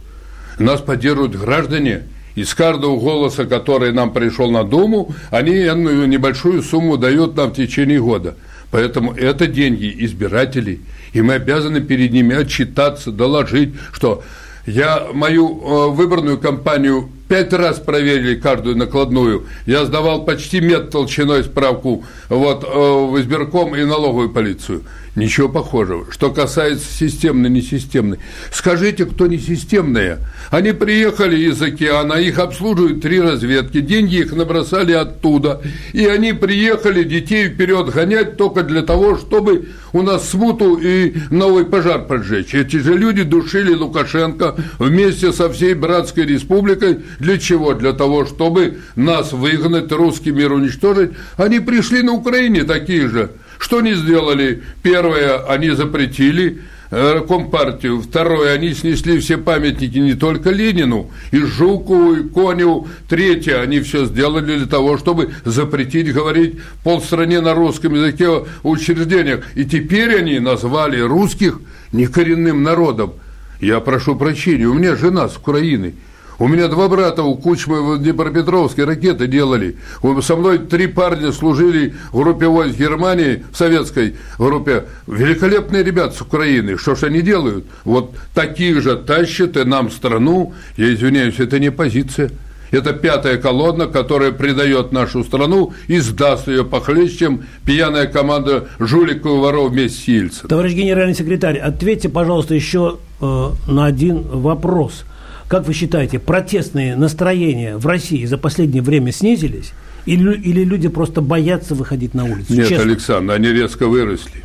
[0.60, 2.04] Нас поддерживают граждане,
[2.36, 8.00] из каждого голоса, который нам пришел на Думу, они небольшую сумму дают нам в течение
[8.00, 8.36] года.
[8.72, 10.82] Поэтому это деньги избирателей,
[11.14, 14.24] и мы обязаны перед ними отчитаться, доложить, что
[14.66, 19.46] я мою э, выборную кампанию пять раз проверили каждую накладную.
[19.66, 24.84] Я сдавал почти метр толщиной справку вот, э, в избирком и налоговую полицию.
[25.16, 26.08] Ничего похожего.
[26.12, 28.18] Что касается системной, несистемной.
[28.52, 30.20] Скажите, кто несистемная?
[30.50, 35.62] Они приехали из океана, их обслуживают три разведки, деньги их набросали оттуда.
[35.94, 41.66] И они приехали детей вперед гонять только для того, чтобы у нас смуту и новый
[41.66, 42.56] пожар поджечь.
[42.56, 47.02] Эти же люди душили Лукашенко вместе со всей братской республикой.
[47.20, 47.76] Для чего?
[47.76, 51.12] Для того, чтобы нас выгнать, русский мир уничтожить.
[51.38, 53.30] Они пришли на Украине такие же
[53.64, 54.62] что они сделали?
[54.82, 56.60] Первое, они запретили
[56.92, 58.02] э, Компартию.
[58.02, 62.90] Второе, они снесли все памятники не только Ленину, и Жуку, и Коню.
[63.08, 68.28] Третье, они все сделали для того, чтобы запретить говорить полстране на русском языке
[68.64, 69.46] в учреждениях.
[69.56, 71.62] И теперь они назвали русских
[71.94, 73.14] некоренным народом.
[73.62, 75.94] Я прошу прощения, у меня жена с Украины–
[76.40, 79.78] у меня два брата у Кучмы в Днепропетровске ракеты делали.
[80.22, 84.86] Со мной три парня служили в группе войск Германии, в советской группе.
[85.08, 86.78] Великолепные ребята с Украины.
[86.78, 87.66] Что ж они делают?
[87.86, 90.54] Вот таких же тащат и нам страну.
[90.78, 92.32] Я извиняюсь, это не позиция.
[92.72, 99.32] Это пятая колонна, которая предает нашу страну и сдаст ее похлеще, чем пьяная команда жуликов
[99.32, 100.48] и воров вместе с Ельцином.
[100.50, 105.04] Товарищ генеральный секретарь, ответьте, пожалуйста, еще э, на один вопрос–
[105.54, 109.74] как вы считаете, протестные настроения в России за последнее время снизились?
[110.08, 112.56] Или, или люди просто боятся выходить на улицу?
[112.56, 112.90] Нет, Честно.
[112.90, 114.44] Александр, они резко выросли.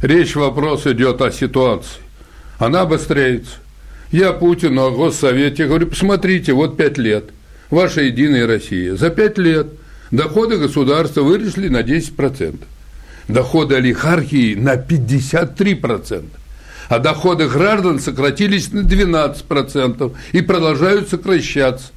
[0.00, 2.00] Речь, вопрос идет о ситуации.
[2.58, 3.52] Она обостряется.
[4.10, 7.24] Я Путину о Госсовете говорю, посмотрите, вот пять лет.
[7.68, 8.96] Ваша Единая Россия.
[8.96, 9.66] За пять лет
[10.10, 12.56] доходы государства выросли на 10%.
[13.28, 16.24] Доходы олигархии на 53%
[16.88, 21.88] а доходы граждан сократились на 12% и продолжают сокращаться.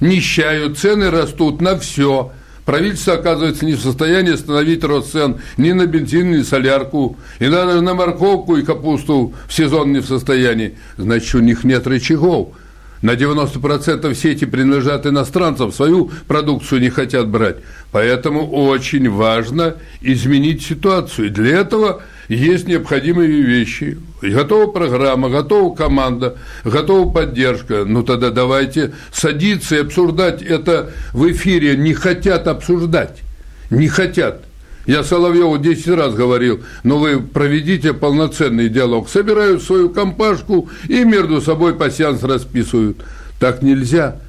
[0.00, 2.32] Нищают, цены растут на все.
[2.64, 7.48] Правительство, оказывается, не в состоянии остановить рост цен ни на бензин, ни на солярку, и
[7.48, 10.78] даже на морковку и капусту в сезон не в состоянии.
[10.96, 12.54] Значит, у них нет рычагов.
[13.02, 17.56] На 90% сети принадлежат иностранцам, свою продукцию не хотят брать.
[17.92, 21.26] Поэтому очень важно изменить ситуацию.
[21.26, 23.98] И для этого есть необходимые вещи.
[24.22, 27.84] Готова программа, готова команда, готова поддержка.
[27.84, 31.76] Ну тогда давайте садиться и обсуждать это в эфире.
[31.76, 33.22] Не хотят обсуждать.
[33.70, 34.44] Не хотят.
[34.86, 39.08] Я Соловьеву 10 раз говорил, но вы проведите полноценный диалог.
[39.08, 42.98] Собирают свою компашку и между собой пассианс расписывают.
[43.40, 44.20] Так нельзя.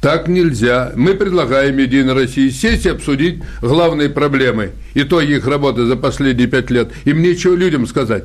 [0.00, 0.92] Так нельзя.
[0.94, 6.70] Мы предлагаем Единой России сесть и обсудить главные проблемы, итоги их работы за последние пять
[6.70, 6.90] лет.
[7.04, 8.24] Им нечего людям сказать.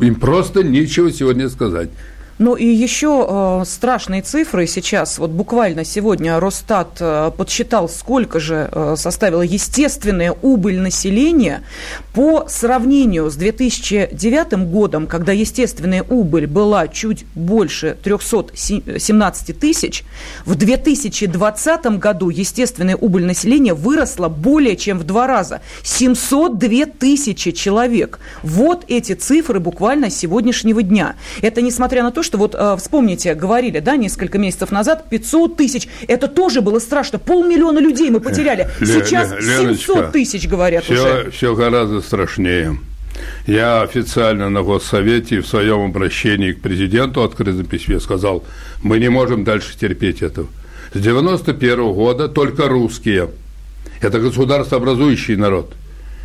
[0.00, 1.88] Им просто нечего сегодня сказать.
[2.38, 5.18] Ну и еще э, страшные цифры сейчас.
[5.18, 11.62] Вот буквально сегодня Росстат э, подсчитал, сколько же э, составила естественная убыль населения
[12.12, 20.02] по сравнению с 2009 годом, когда естественная убыль была чуть больше 317 тысяч.
[20.44, 25.60] В 2020 году естественная убыль населения выросла более чем в два раза.
[25.84, 28.18] 702 тысячи человек.
[28.42, 31.14] Вот эти цифры буквально сегодняшнего дня.
[31.40, 35.88] Это несмотря на то, что вот э, вспомните, говорили, да, несколько месяцев назад, 500 тысяч,
[36.08, 41.30] это тоже было страшно, полмиллиона людей мы потеряли, сейчас Леночка, 700 тысяч, говорят все, уже.
[41.30, 42.78] Все гораздо страшнее.
[43.46, 48.44] Я официально на Госсовете в своем обращении к президенту открытом письме сказал,
[48.82, 50.48] мы не можем дальше терпеть этого.
[50.92, 53.30] С 91 -го года только русские.
[54.00, 55.72] Это государствообразующий народ.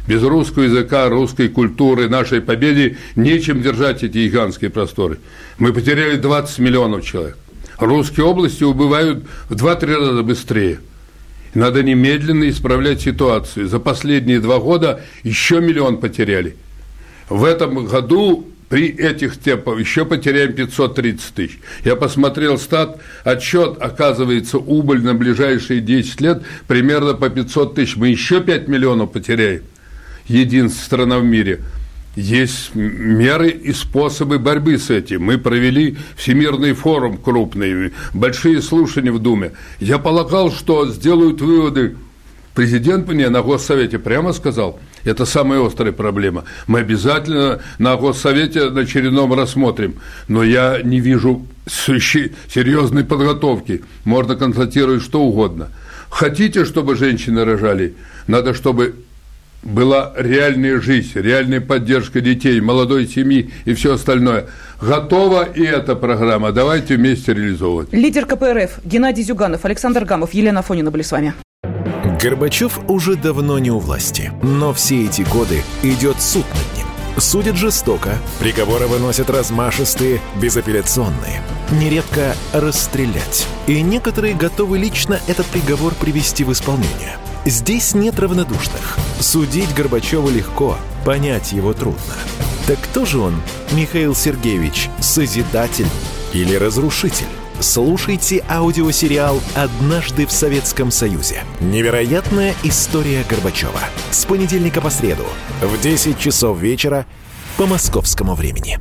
[0.08, 5.20] Без русского языка, русской культуры, нашей победе нечем держать эти гигантские просторы.
[5.58, 7.38] Мы потеряли 20 миллионов человек.
[7.78, 10.80] Русские области убывают в 2-3 раза быстрее.
[11.54, 13.68] Надо немедленно исправлять ситуацию.
[13.68, 16.56] За последние два года еще миллион потеряли–
[17.30, 21.60] в этом году при этих темпах еще потеряем 530 тысяч.
[21.84, 27.96] Я посмотрел стат, отчет, оказывается, убыль на ближайшие 10 лет примерно по 500 тысяч.
[27.96, 29.64] Мы еще 5 миллионов потеряем.
[30.30, 31.62] Единственная страна в мире.
[32.16, 35.24] Есть меры и способы борьбы с этим.
[35.24, 39.52] Мы провели Всемирный форум крупный, большие слушания в Думе.
[39.80, 41.96] Я полагал, что сделают выводы
[42.60, 46.44] Президент мне на Госсовете прямо сказал, это самая острая проблема.
[46.68, 49.96] Мы обязательно на Госсовете на очередном рассмотрим.
[50.28, 53.84] Но я не вижу серьезной подготовки.
[54.04, 55.70] Можно констатировать что угодно.
[56.10, 57.94] Хотите, чтобы женщины рожали?
[58.28, 58.96] Надо, чтобы
[59.64, 64.48] была реальная жизнь, реальная поддержка детей, молодой семьи и все остальное.
[64.82, 66.52] Готова и эта программа.
[66.52, 67.92] Давайте вместе реализовывать.
[67.92, 71.34] Лидер КПРФ Геннадий Зюганов, Александр Гамов, Елена Фонина были с вами.
[72.22, 76.88] Горбачев уже давно не у власти, но все эти годы идет суд над ним.
[77.18, 81.42] Судят жестоко, приговоры выносят размашистые, безапелляционные.
[81.72, 83.48] Нередко расстрелять.
[83.68, 87.18] И некоторые готовы лично этот приговор привести в исполнение.
[87.46, 88.98] Здесь нет равнодушных.
[89.20, 92.16] Судить Горбачева легко, понять его трудно.
[92.68, 95.88] Так кто же он, Михаил Сергеевич, созидатель
[96.34, 97.28] или разрушитель?
[97.62, 101.44] слушайте аудиосериал «Однажды в Советском Союзе».
[101.60, 103.82] Невероятная история Горбачева.
[104.12, 105.26] С понедельника по среду
[105.62, 107.06] в 10 часов вечера
[107.58, 108.80] по московскому времени.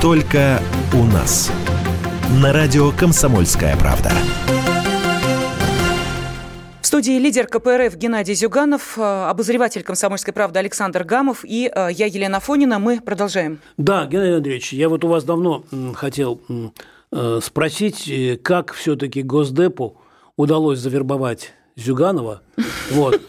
[0.00, 0.62] Только
[0.94, 1.50] у нас.
[2.40, 4.12] На радио «Комсомольская правда»
[6.90, 12.40] студии лидер КПРФ Геннадий Зюганов, э, обозреватель «Комсомольской правды» Александр Гамов и э, я, Елена
[12.40, 12.80] Фонина.
[12.80, 13.60] Мы продолжаем.
[13.76, 15.62] Да, Геннадий Андреевич, я вот у вас давно
[15.94, 16.40] хотел
[17.12, 19.98] э, спросить, как все-таки Госдепу
[20.34, 22.42] удалось завербовать Зюганова.
[22.90, 23.20] Вот.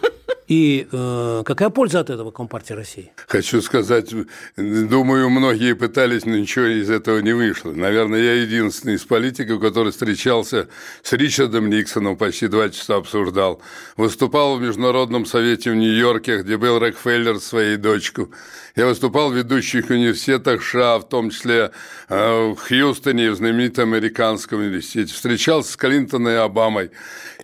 [0.51, 3.13] И э, какая польза от этого Компартии России?
[3.25, 4.13] Хочу сказать,
[4.57, 7.71] думаю, многие пытались, но ничего из этого не вышло.
[7.71, 10.67] Наверное, я единственный из политиков, который встречался
[11.03, 13.61] с Ричардом Никсоном, почти два часа обсуждал.
[13.95, 18.29] Выступал в Международном совете в Нью-Йорке, где был Рокфеллер своей дочку.
[18.75, 21.71] Я выступал в ведущих университетах США, в том числе
[22.09, 25.13] э, в Хьюстоне, в знаменитом американском университете.
[25.13, 26.91] Встречался с Клинтоном и Обамой.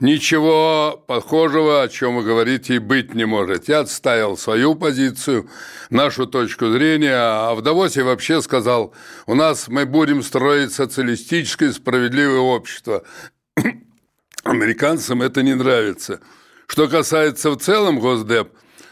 [0.02, 3.70] Ничего похожего, о чем вы говорите, и быть не может.
[3.70, 5.50] Я отставил свою позицию,
[5.90, 8.94] нашу точку зрения, а в Давосе вообще сказал,
[9.28, 13.04] у нас мы будем строить социалистическое справедливое общество.
[14.44, 16.20] Американцам это не нравится.
[16.66, 18.50] Что касается в целом Госдеп,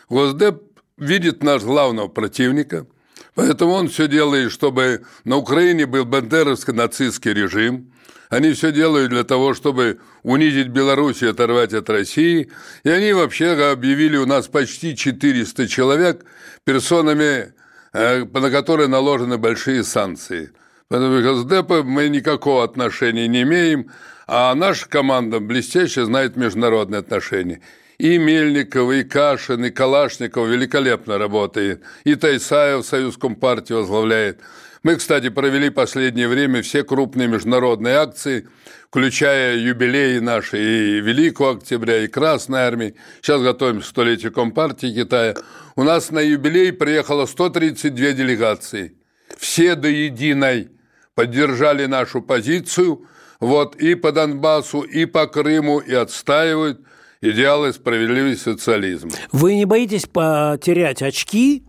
[0.09, 0.61] Госдеп
[0.97, 2.85] видит наш главного противника,
[3.33, 7.91] поэтому он все делает, чтобы на Украине был бандеровско-нацистский режим.
[8.30, 12.49] Они все делают для того, чтобы унизить Беларусь и оторвать от России.
[12.84, 16.26] И они вообще объявили у нас почти 400 человек
[16.63, 17.53] персонами,
[17.93, 20.51] э, на которые наложены большие санкции.
[20.88, 23.91] Поэтому к Госдепу мы никакого отношения не имеем,
[24.28, 27.61] а наша команда блестяще знает международные отношения.
[27.97, 31.82] И Мельников, и Кашин, и Калашников великолепно работает.
[32.03, 34.41] И Тайсаев Союз Компартии возглавляет.
[34.86, 38.47] Мы, кстати, провели последнее время все крупные международные акции,
[38.91, 42.93] включая юбилеи наши и Великого Октября, и Красной Армии.
[43.19, 45.33] Сейчас готовим к столетию Компартии Китая.
[45.75, 48.93] У нас на юбилей приехало 132 делегации.
[49.39, 50.69] Все до единой
[51.15, 53.07] поддержали нашу позицию
[53.39, 56.79] вот, и по Донбассу, и по Крыму, и отстаивают–
[57.21, 59.09] идеалы справедливый социализм.
[59.31, 61.63] Вы не боитесь потерять очки,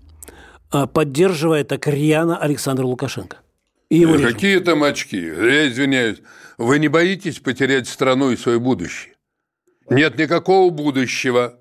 [0.70, 3.38] поддерживая так рьяно Александра Лукашенко?
[3.88, 5.18] И его Какие там очки?
[5.18, 6.18] Я извиняюсь.
[6.58, 9.14] Вы не боитесь потерять страну и свое будущее?
[9.88, 11.58] Нет никакого будущего.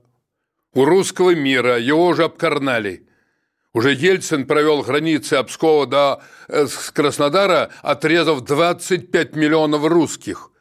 [0.74, 3.08] У русского мира его уже обкарнали.
[3.74, 10.52] Уже Ельцин провел границы Обскова до э, Краснодара, отрезав 25 миллионов русских.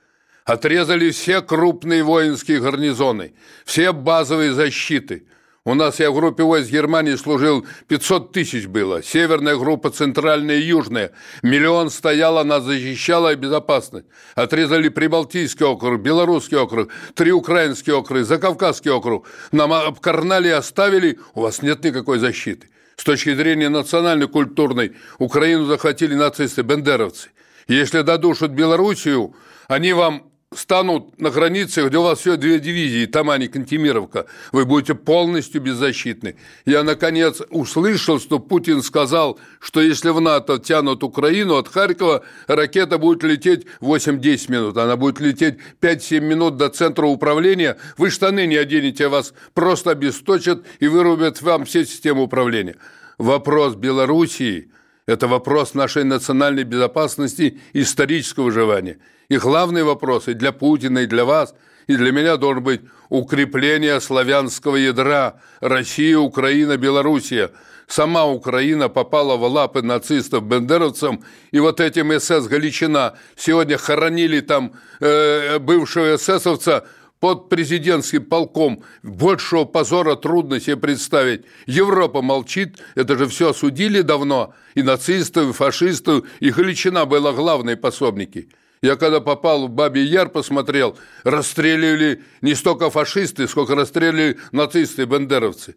[0.44, 3.34] Отрезали все крупные воинские гарнизоны,
[3.64, 5.26] все базовые защиты.
[5.66, 9.02] У нас я в группе войск Германии служил, 500 тысяч было.
[9.02, 11.12] Северная группа, центральная и южная.
[11.42, 14.04] Миллион стояла, нас защищала и безопасность.
[14.34, 19.26] Отрезали Прибалтийский округ, Белорусский округ, три украинские округа, Закавказский округ.
[19.52, 22.68] Нам обкарнали и оставили, у вас нет никакой защиты.
[22.96, 27.30] С точки зрения национально-культурной, Украину захватили нацисты-бендеровцы.
[27.68, 29.34] Если додушат Белоруссию,
[29.68, 34.94] они вам станут на границе, где у вас все две дивизии, Тамани, Кантемировка, вы будете
[34.94, 36.36] полностью беззащитны.
[36.64, 42.98] Я, наконец, услышал, что Путин сказал, что если в НАТО тянут Украину от Харькова, ракета
[42.98, 48.56] будет лететь 8-10 минут, она будет лететь 5-7 минут до центра управления, вы штаны не
[48.56, 52.76] оденете, вас просто обесточат и вырубят вам все системы управления.
[53.18, 54.70] Вопрос Белоруссии–
[55.06, 58.98] это вопрос нашей национальной безопасности и исторического выживания–
[59.28, 61.54] и главный вопрос и для Путина, и для вас,
[61.86, 67.50] и для меня должен быть укрепление славянского ядра Россия, Украина, Белоруссия.
[67.86, 74.72] Сама Украина попала в лапы нацистов, бендеровцам, и вот этим СС Галичина сегодня хоронили там
[75.00, 76.86] э, бывшего эсэсовца
[77.20, 78.82] под президентским полком.
[79.02, 81.44] Большего позора трудно себе представить.
[81.66, 84.54] Европа молчит, это же все осудили давно.
[84.74, 88.48] И нацистов, и фашистов, и Галичина была главные пособники–
[88.82, 95.06] я когда попал в Бабий Яр, посмотрел, расстреливали не столько фашисты, сколько расстреливали нацисты и
[95.06, 95.76] бандеровцы.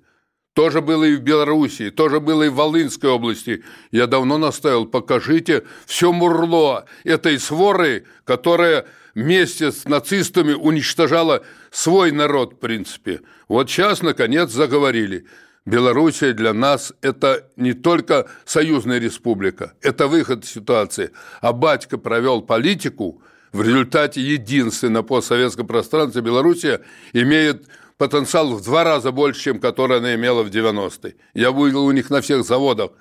[0.53, 3.63] Тоже было и в Белоруссии, тоже было и в Волынской области.
[3.91, 12.53] Я давно наставил, покажите все мурло этой своры, которая вместе с нацистами уничтожала свой народ,
[12.53, 13.21] в принципе.
[13.47, 15.25] Вот сейчас, наконец, заговорили–
[15.67, 21.11] Белоруссия для нас– это не только союзная республика, это выход из ситуации.
[21.41, 26.79] А батька провел политику, в результате единственно постсоветском пространстве Белоруссия
[27.11, 27.65] имеет
[27.97, 31.15] потенциал в два раза больше, чем который она имела в 90-е.
[31.33, 32.91] Я увидел у них на всех заводах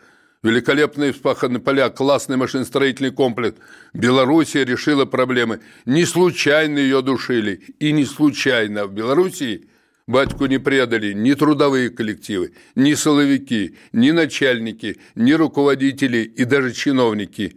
[0.42, 3.58] великолепные вспаханные поля, классный машиностроительный комплекс.
[3.94, 5.60] Белоруссия решила проблемы.
[5.84, 7.62] Не случайно ее душили.
[7.78, 9.68] И не случайно в Белоруссии–
[10.08, 17.56] Батьку не предали ни трудовые коллективы, ни соловики, ни начальники, ни руководители и даже чиновники.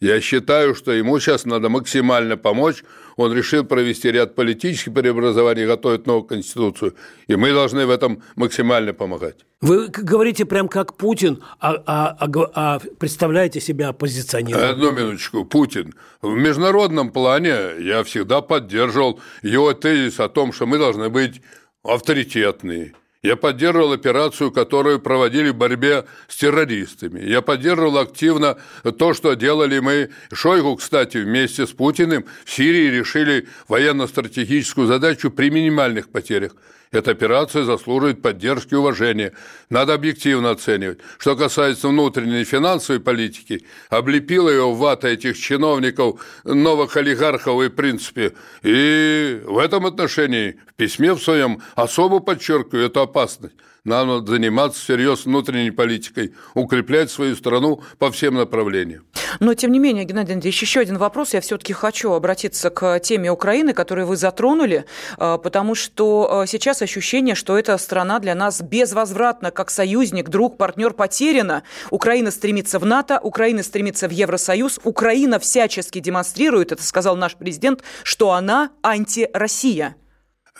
[0.00, 2.84] Я считаю, что ему сейчас надо максимально помочь.
[3.16, 6.94] Он решил провести ряд политических преобразований, готовить новую конституцию.
[7.26, 9.38] И мы должны в этом максимально помогать.
[9.60, 14.70] Вы говорите прям как Путин, а, а, а, а представляете себя оппозиционером.
[14.70, 15.44] Одну минуточку.
[15.44, 15.94] Путин.
[16.22, 21.42] В международном плане я всегда поддерживал его тезис о том, что мы должны быть
[21.88, 22.94] авторитетные.
[23.22, 27.20] Я поддерживал операцию, которую проводили в борьбе с террористами.
[27.20, 28.58] Я поддерживал активно
[28.96, 30.10] то, что делали мы.
[30.32, 36.54] Шойгу, кстати, вместе с Путиным в Сирии решили военно-стратегическую задачу при минимальных потерях.
[36.90, 39.32] Эта операция заслуживает поддержки и уважения.
[39.68, 40.98] Надо объективно оценивать.
[41.18, 48.32] Что касается внутренней финансовой политики, облепила ее вата этих чиновников, новых олигархов и принципе.
[48.62, 53.54] И в этом отношении в письме в своем особо подчеркиваю эту опасность.
[53.88, 59.06] Нам надо заниматься всерьез внутренней политикой, укреплять свою страну по всем направлениям.
[59.40, 61.32] Но, тем не менее, Геннадий Андреевич, еще один вопрос.
[61.32, 64.84] Я все-таки хочу обратиться к теме Украины, которую вы затронули,
[65.16, 70.58] а, потому что а, сейчас ощущение, что эта страна для нас безвозвратно, как союзник, друг,
[70.58, 71.62] партнер потеряна.
[71.90, 77.82] Украина стремится в НАТО, Украина стремится в Евросоюз, Украина всячески демонстрирует, это сказал наш президент,
[78.02, 79.96] что она антироссия.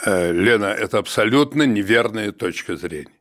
[0.05, 3.18] Э, Лена, это абсолютно неверная точка зрения.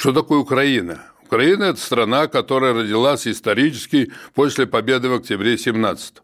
[0.00, 1.02] Что такое Украина?
[1.26, 6.20] Украина– это страна, которая родилась исторически после победы в октябре 17 -го.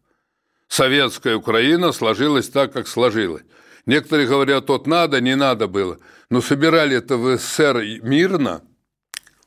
[0.67, 3.43] Советская Украина сложилась так, как сложилась.
[3.85, 5.99] Некоторые говорят, тут надо, не надо было.
[6.31, 8.63] Но собирали это в СССР мирно,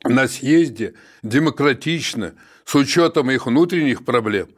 [0.03, 4.49] на съезде, демократично, с учетом их внутренних проблем.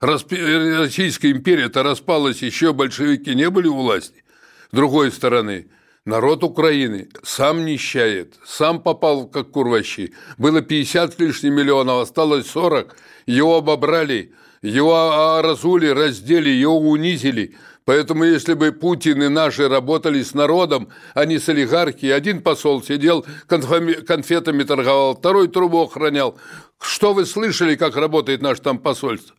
[0.00, 4.24] Российская империя-то распалась, еще большевики не были у власти.
[4.72, 5.68] С другой стороны–
[6.04, 10.12] Народ Украины сам нищает, сам попал как курващи.
[10.36, 12.96] Было 50 с лишним миллионов, осталось 40.
[13.26, 14.32] Его обобрали,
[14.62, 17.54] его разули, раздели, его унизили.
[17.84, 22.82] Поэтому если бы Путин и наши работали с народом, а не с олигархией, один посол
[22.82, 26.36] сидел, конфетами торговал, второй трубу охранял.
[26.80, 29.36] Что вы слышали, как работает наше там посольство?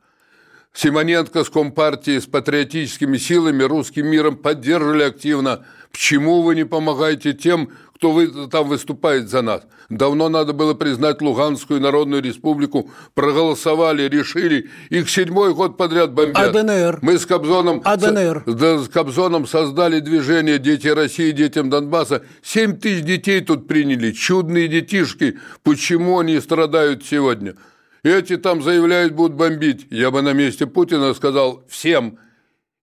[0.74, 5.66] Симоненко с Компартией, с патриотическими силами, русским миром поддерживали активно.
[5.94, 9.62] Почему вы не помогаете тем, кто вы, там выступает за нас.
[9.90, 12.90] Давно надо было признать Луганскую Народную Республику.
[13.14, 14.70] Проголосовали, решили.
[14.90, 16.56] Их седьмой год подряд бомбят.
[16.56, 17.00] АДНР.
[17.04, 18.44] Мы с Кобзоном, АДНР.
[18.48, 22.24] С, да, с Кобзоном создали движение «Дети России, детям Донбасса».
[22.42, 24.12] Семь тысяч детей тут приняли.
[24.12, 25.38] Чудные детишки.
[25.62, 27.56] Почему они страдают сегодня?
[28.04, 29.86] Эти там заявляют, будут бомбить.
[29.92, 32.18] Я бы на месте Путина сказал всем,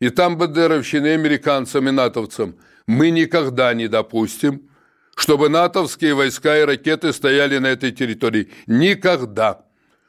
[0.00, 2.54] и там бандеровщины, и американцам, и натовцам,
[2.90, 4.68] мы никогда не допустим,
[5.14, 8.50] чтобы натовские войска и ракеты стояли на этой территории.
[8.66, 9.64] Никогда.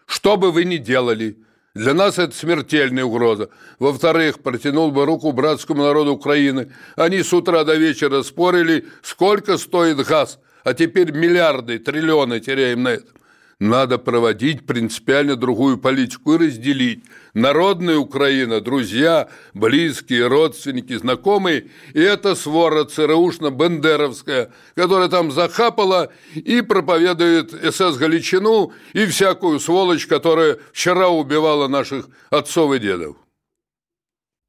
[0.07, 1.37] Что бы вы ни делали,
[1.75, 3.49] для нас это смертельная угроза.
[3.77, 6.71] Во-вторых, протянул бы руку братскому народу Украины.
[6.95, 12.89] Они с утра до вечера спорили, сколько стоит газ, а теперь миллиарды, триллионы теряем на
[12.89, 13.15] этом.
[13.61, 17.03] Надо проводить принципиально другую политику и разделить.
[17.35, 27.51] Народная Украина, друзья, близкие, родственники, знакомые, и это свора ЦРУшно-бендеровская, которая там захапала и проповедует
[27.51, 33.15] СС Галичину и всякую сволочь, которая вчера убивала наших отцов и дедов.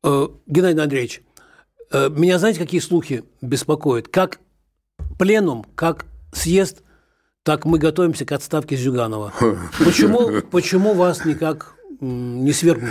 [0.05, 1.21] Э, Геннадий Андреевич,
[1.91, 4.09] э, меня знаете, какие слухи беспокоят?
[4.09, 4.41] Как
[5.19, 6.83] пленум, как съезд–
[7.43, 9.33] так мы готовимся к отставке Зюганова.
[9.79, 12.91] Почему, почему вас никак не свергнут?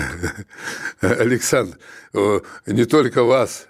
[1.01, 1.77] Александр,
[2.65, 3.67] не только вас.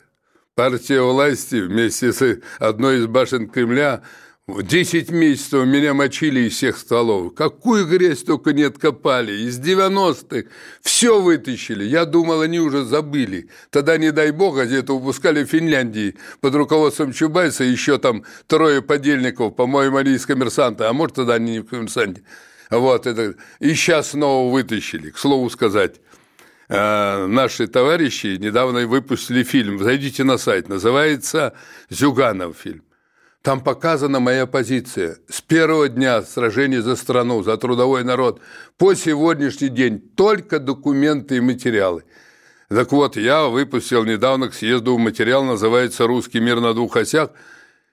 [0.53, 4.01] Партия власти вместе с одной из башен Кремля
[4.59, 7.33] Десять месяцев меня мочили из всех столов.
[7.33, 9.31] Какую грязь только не откопали.
[9.31, 10.49] Из 90-х
[10.81, 11.83] все вытащили.
[11.83, 13.49] Я думал, они уже забыли.
[13.69, 17.63] Тогда, не дай бог, газету выпускали в Финляндии под руководством Чубайса.
[17.63, 20.89] Еще там трое подельников, по-моему, они из коммерсанта.
[20.89, 22.23] А может, тогда они не в коммерсанте.
[22.69, 23.35] Вот это.
[23.59, 25.11] И сейчас снова вытащили.
[25.11, 26.01] К слову сказать,
[26.67, 29.81] э, наши товарищи недавно выпустили фильм.
[29.83, 30.67] Зайдите на сайт.
[30.67, 31.53] Называется
[31.89, 32.83] «Зюганов» фильм.
[33.41, 35.17] Там показана моя позиция.
[35.27, 38.39] С первого дня сражения за страну, за трудовой народ,
[38.77, 42.03] по сегодняшний день только документы и материалы.
[42.69, 47.31] Так вот, я выпустил недавно к съезду материал, называется «Русский мир на двух осях».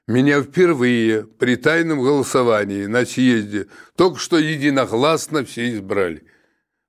[0.06, 6.24] Меня впервые при тайном голосовании на съезде только что единогласно все избрали.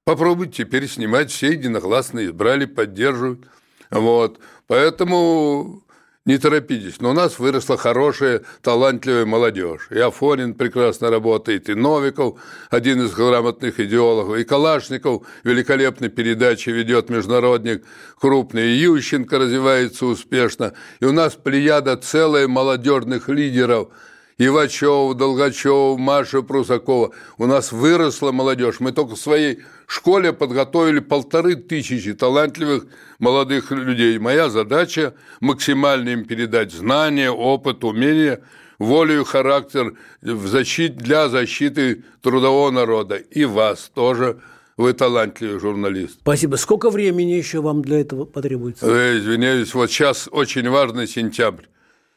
[0.05, 3.45] Попробуйте теперь снимать, все единогласно избрали, поддерживают.
[3.89, 4.39] Вот.
[4.68, 5.84] Поэтому
[6.30, 9.88] не торопитесь, но у нас выросла хорошая, талантливая молодежь.
[9.89, 17.09] И Афонин прекрасно работает, и Новиков, один из грамотных идеологов, и Калашников великолепной передачи ведет
[17.09, 17.84] международник
[18.21, 20.73] крупный, и Ющенко развивается успешно.
[20.99, 23.88] И у нас плеяда целая молодежных лидеров–
[24.42, 27.12] Ивачев, Долгачев, Маша Прусакова.
[27.38, 28.80] У нас выросла молодежь.
[28.80, 32.86] Мы только в своей школе подготовили полторы тысячи талантливых
[33.20, 34.18] молодых людей.
[34.18, 38.40] Моя задача– максимально им передать знания, опыт, умения,
[38.78, 43.18] волю и характер в защите, для защиты трудового народа.
[43.18, 44.40] И вас тоже
[44.78, 46.20] вы талантливый журналист.
[46.22, 46.56] Спасибо.
[46.56, 48.86] Сколько времени еще вам для этого потребуется?
[48.86, 51.66] Э, извиняюсь, вот сейчас очень важный сентябрь.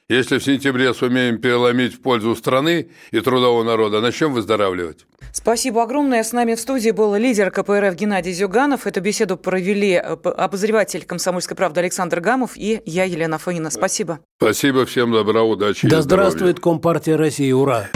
[0.08, 5.06] Если в сентябре сумеем переломить в пользу страны и трудового народа, начнем выздоравливать.
[5.32, 6.22] Спасибо огромное.
[6.22, 8.86] С нами в студии был лидер КПРФ Геннадий Зюганов.
[8.86, 13.70] Эту беседу провели э, обозреватель «Комсомольской правды» Александр Гамов и я, Елена Фаина.
[13.70, 14.20] Спасибо.
[14.36, 17.88] Спасибо, всем добра, удачи Да здравствует Компартия России, ура!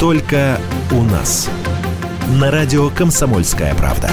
[0.00, 0.58] Только
[0.92, 1.48] у нас.
[2.40, 4.10] На радио «Комсомольская правда».